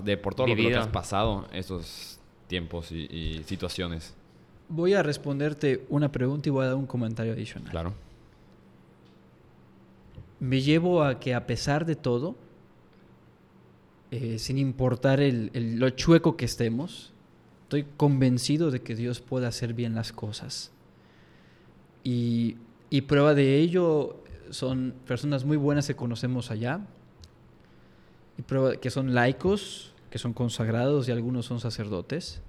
[0.00, 0.80] de por todo lo que- lo que Vivido.
[0.80, 2.18] has pasado estos
[2.48, 4.14] tiempos y, y situaciones?
[4.68, 7.70] Voy a responderte una pregunta y voy a dar un comentario adicional.
[7.70, 7.94] Claro.
[10.40, 12.34] Me llevo a que a pesar de todo,
[14.10, 17.12] eh, sin importar el- el- lo chueco que estemos,
[17.64, 20.70] estoy convencido de que Dios puede hacer bien las cosas.
[22.04, 22.56] Y,
[22.90, 24.16] y prueba de ello
[24.50, 26.80] son personas muy buenas que conocemos allá,
[28.80, 32.40] que son laicos, que son consagrados y algunos son sacerdotes,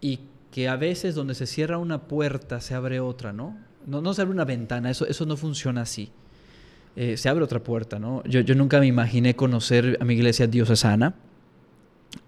[0.00, 0.20] y
[0.50, 3.58] que a veces donde se cierra una puerta se abre otra, ¿no?
[3.86, 6.10] No, se abre una ventana, eso, eso no funciona así
[6.96, 8.24] eh, se abre otra puerta, ¿no?
[8.24, 11.14] Yo, yo nunca me imaginé conocer a mi iglesia diocesana,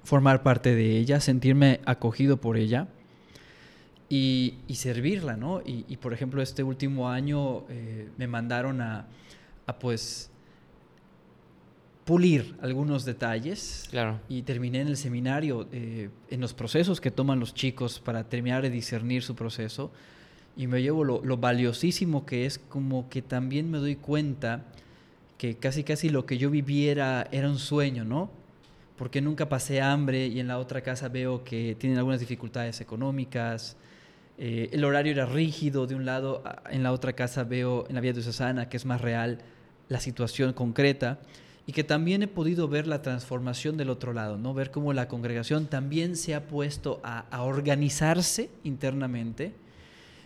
[0.05, 2.86] formar parte de ella, sentirme acogido por ella
[4.11, 5.62] y, servirla, ¿no?
[5.64, 9.07] Y, por ejemplo, este último año eh, me mandaron a,
[9.80, 10.28] pues,
[12.09, 14.18] pulir algunos detalles Claro.
[14.30, 18.62] y terminé en el seminario, eh, en los procesos que toman los chicos para terminar
[18.62, 19.92] de discernir su proceso.
[20.56, 24.64] Y me llevo lo, lo valiosísimo que es como que también me doy cuenta
[25.36, 28.30] que casi casi lo que yo viviera era un sueño, ¿no?
[28.96, 33.76] Porque nunca pasé hambre y en la otra casa veo que tienen algunas dificultades económicas.
[34.38, 38.00] eh, el horario era rígido de un lado, en la otra casa veo en la
[38.00, 39.40] vía diocesana que es más real
[39.90, 41.18] la situación concreta
[41.68, 44.54] y que también he podido ver la transformación del otro lado, ¿no?
[44.54, 49.52] Ver cómo la congregación también se ha puesto a, a organizarse internamente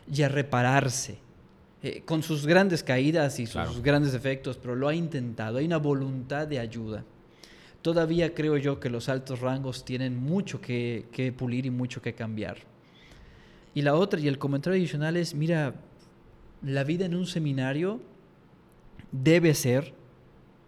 [0.09, 1.18] y a repararse,
[1.82, 3.72] eh, con sus grandes caídas y sus Claro.
[3.82, 7.03] grandes defectos, pero lo ha intentado, hay una voluntad de ayuda.
[7.82, 12.14] Todavía creo yo que los altos rangos tienen mucho que, que pulir y mucho que
[12.14, 12.59] cambiar.
[13.74, 15.74] Y la otra, y el comentario adicional es, mira,
[16.62, 18.01] la vida en un seminario
[19.11, 19.93] debe ser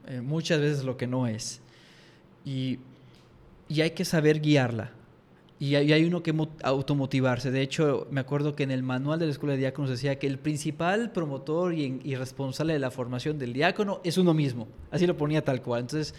[0.06, 1.60] eh, muchas veces lo que no es.
[2.44, 2.78] Y,
[3.68, 4.90] y hay que saber guiarla.
[5.60, 7.50] Y hay, hay uno que mo- automotivarse.
[7.50, 10.26] De hecho, me acuerdo que en el manual de la Escuela de Diáconos decía que
[10.26, 14.66] el principal promotor y, y responsable de la formación del diácono es uno mismo.
[14.90, 15.82] Así lo ponía tal cual.
[15.82, 16.14] Entonces,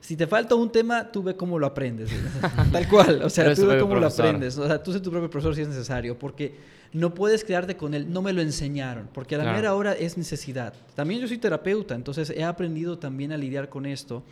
[0.00, 2.10] si te falta un tema, tú ve cómo lo aprendes.
[2.72, 3.22] tal cual.
[3.22, 4.58] O sea, tú ve cómo lo aprendes.
[4.58, 6.16] O sea, tú sé tu propio profesor si es necesario.
[6.16, 6.54] Porque
[6.92, 8.10] no puedes quedarte con él.
[8.12, 9.08] No me lo enseñaron.
[9.12, 9.56] Porque a la Claro.
[9.58, 10.74] mera hora es necesidad.
[10.94, 11.94] También yo soy terapeuta.
[11.94, 14.22] Entonces, he aprendido también a lidiar con esto.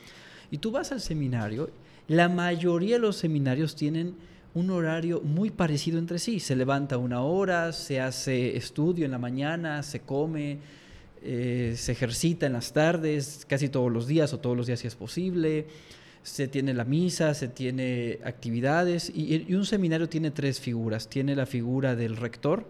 [0.50, 1.70] Y tú vas al seminario.
[2.08, 4.14] La mayoría de los seminarios tienen
[4.54, 6.38] un horario muy parecido entre sí.
[6.40, 10.58] Se levanta una hora, se hace estudio en la mañana, se come,
[11.22, 14.86] eh, se ejercita en las tardes, casi todos los días o todos los días si
[14.86, 15.66] es posible.
[16.24, 21.08] Se tiene la misa, se tiene actividades y, un seminario tiene tres figuras.
[21.08, 22.66] Tiene la figura del rector,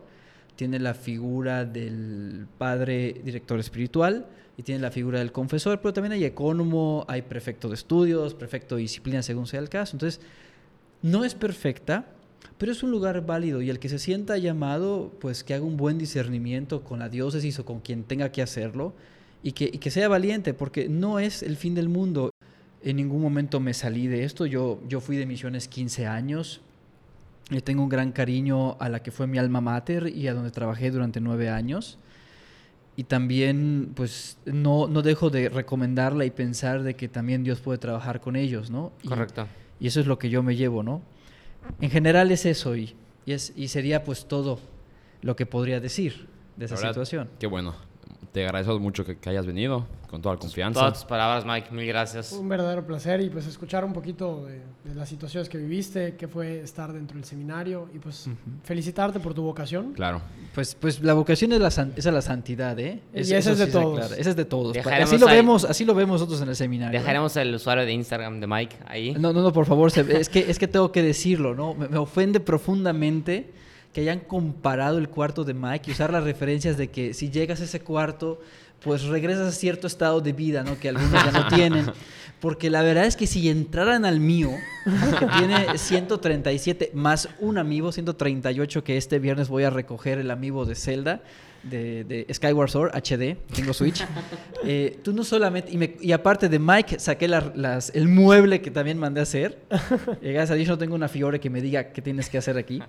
[0.57, 4.27] tiene la figura del padre director espiritual
[4.57, 8.75] y tiene la figura del confesor, pero también hay ecónomo, hay prefecto de estudios, prefecto
[8.75, 9.95] de disciplina según sea el caso.
[9.95, 10.21] Entonces,
[11.03, 12.07] no es perfecta,
[12.59, 15.77] pero es un lugar válido y el que se sienta llamado, pues que haga un
[15.77, 18.95] buen discernimiento con la diócesis o con quien tenga que hacerlo
[19.45, 22.31] y que sea valiente, porque no es el fin del mundo.
[22.85, 26.61] En ningún momento me salí de esto, yo, yo fui de misiones 15 años,
[27.49, 30.51] le tengo un gran cariño a la que fue mi alma mater y a donde
[30.51, 31.99] trabajé durante nueve años.
[32.97, 37.79] Y también, pues, no, no dejo de recomendarla y pensar de que también Dios puede
[37.79, 38.93] trabajar con ellos, ¿no?
[39.03, 39.49] Y- Correcto.
[39.81, 41.01] y eso es lo que yo me llevo, ¿no?
[41.81, 44.61] En general es eso y, y, es, y sería pues todo
[45.23, 47.31] lo que podría decir de esa situación.
[47.41, 47.75] Qué bueno.
[48.35, 50.81] Te agradezco mucho que, que hayas venido con toda la confianza.
[50.81, 51.69] Todas tus palabras, Mike.
[51.73, 52.33] Mil gracias.
[52.33, 54.59] Un verdadero placer y pues escuchar un poquito de,
[54.91, 58.29] de las situaciones que viviste, qué fue estar dentro del seminario y pues
[58.65, 59.93] felicitarte por tu vocación.
[59.93, 60.21] Claro.
[60.53, 63.01] Pues, pues la vocación es, la san- es a la santidad, ¿eh?
[63.15, 64.11] Y esa es de se todos.
[64.11, 64.77] Esa es de todos.
[64.79, 66.99] Así lo, ahí- vemos, así lo vemos nosotros en el seminario.
[66.99, 67.01] ¿eh?
[67.03, 69.15] Dejaremos el usuario de Instagram de Mike ahí.
[69.15, 71.75] No, no, no, por favor, es que, es que tengo que decirlo, ¿no?
[71.75, 73.53] Me, me ofende profundamente
[73.95, 77.63] que hayan comparado el cuarto de Mike y usar las referencias de que si llegas
[77.63, 78.41] a ese cuarto,
[78.83, 80.79] pues regresas a cierto estado de vida, ¿no?
[80.79, 81.87] Que algunos ya no tienen.
[82.41, 84.51] Porque la verdad es que si entraran al mío,
[85.19, 90.67] que tiene 137 más un amigo, 138 que este viernes voy a recoger el amigo
[90.67, 91.23] de Zelda,
[91.63, 94.05] de, de Skyward Sword HD, tengo Switch.
[94.67, 98.63] Eh, tú no solamente, y, me- y aparte de Mike, saqué la- las, el mueble
[98.63, 99.59] que también mandé a hacer.
[100.23, 102.57] Eh, gracias a Dios no tengo una figura que me diga qué tienes que hacer
[102.57, 102.83] aquí.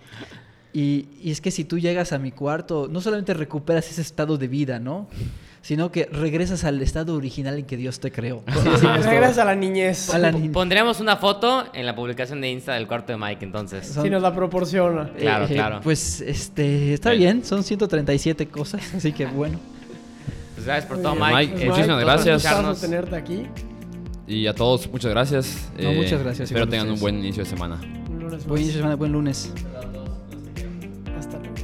[0.78, 4.38] Y, y es que si tú llegas a mi cuarto, no solamente recuperas ese estado
[4.38, 5.08] de vida, ¿no?
[5.62, 8.44] Sino que regresas al estado original en que Dios te creó.
[9.04, 10.14] Regresas a la niñez.
[10.14, 13.18] A la Po- ni- Pondremos una foto en la publicación de Insta del cuarto de
[13.18, 13.88] Mike, entonces.
[13.88, 15.10] Son- Si nos la proporciona.
[15.18, 15.80] Claro, Eh, eh, claro.
[15.82, 19.58] Pues este, está bien, son 137 cosas, así que bueno.
[20.56, 21.16] Pues gracias por todo.
[21.16, 21.34] Mike.
[21.54, 22.44] Mike, Eh, muchísimas por gracias.
[22.44, 23.48] gustazo tenerte aquí.
[24.28, 25.70] Y a todos, muchas gracias.
[25.80, 27.80] No, muchas gracias, Espero tengan un buen inicio de semana.
[28.10, 29.52] Un lunes Buen inicio de semana, buen lunes.
[31.18, 31.55] Hasta luego.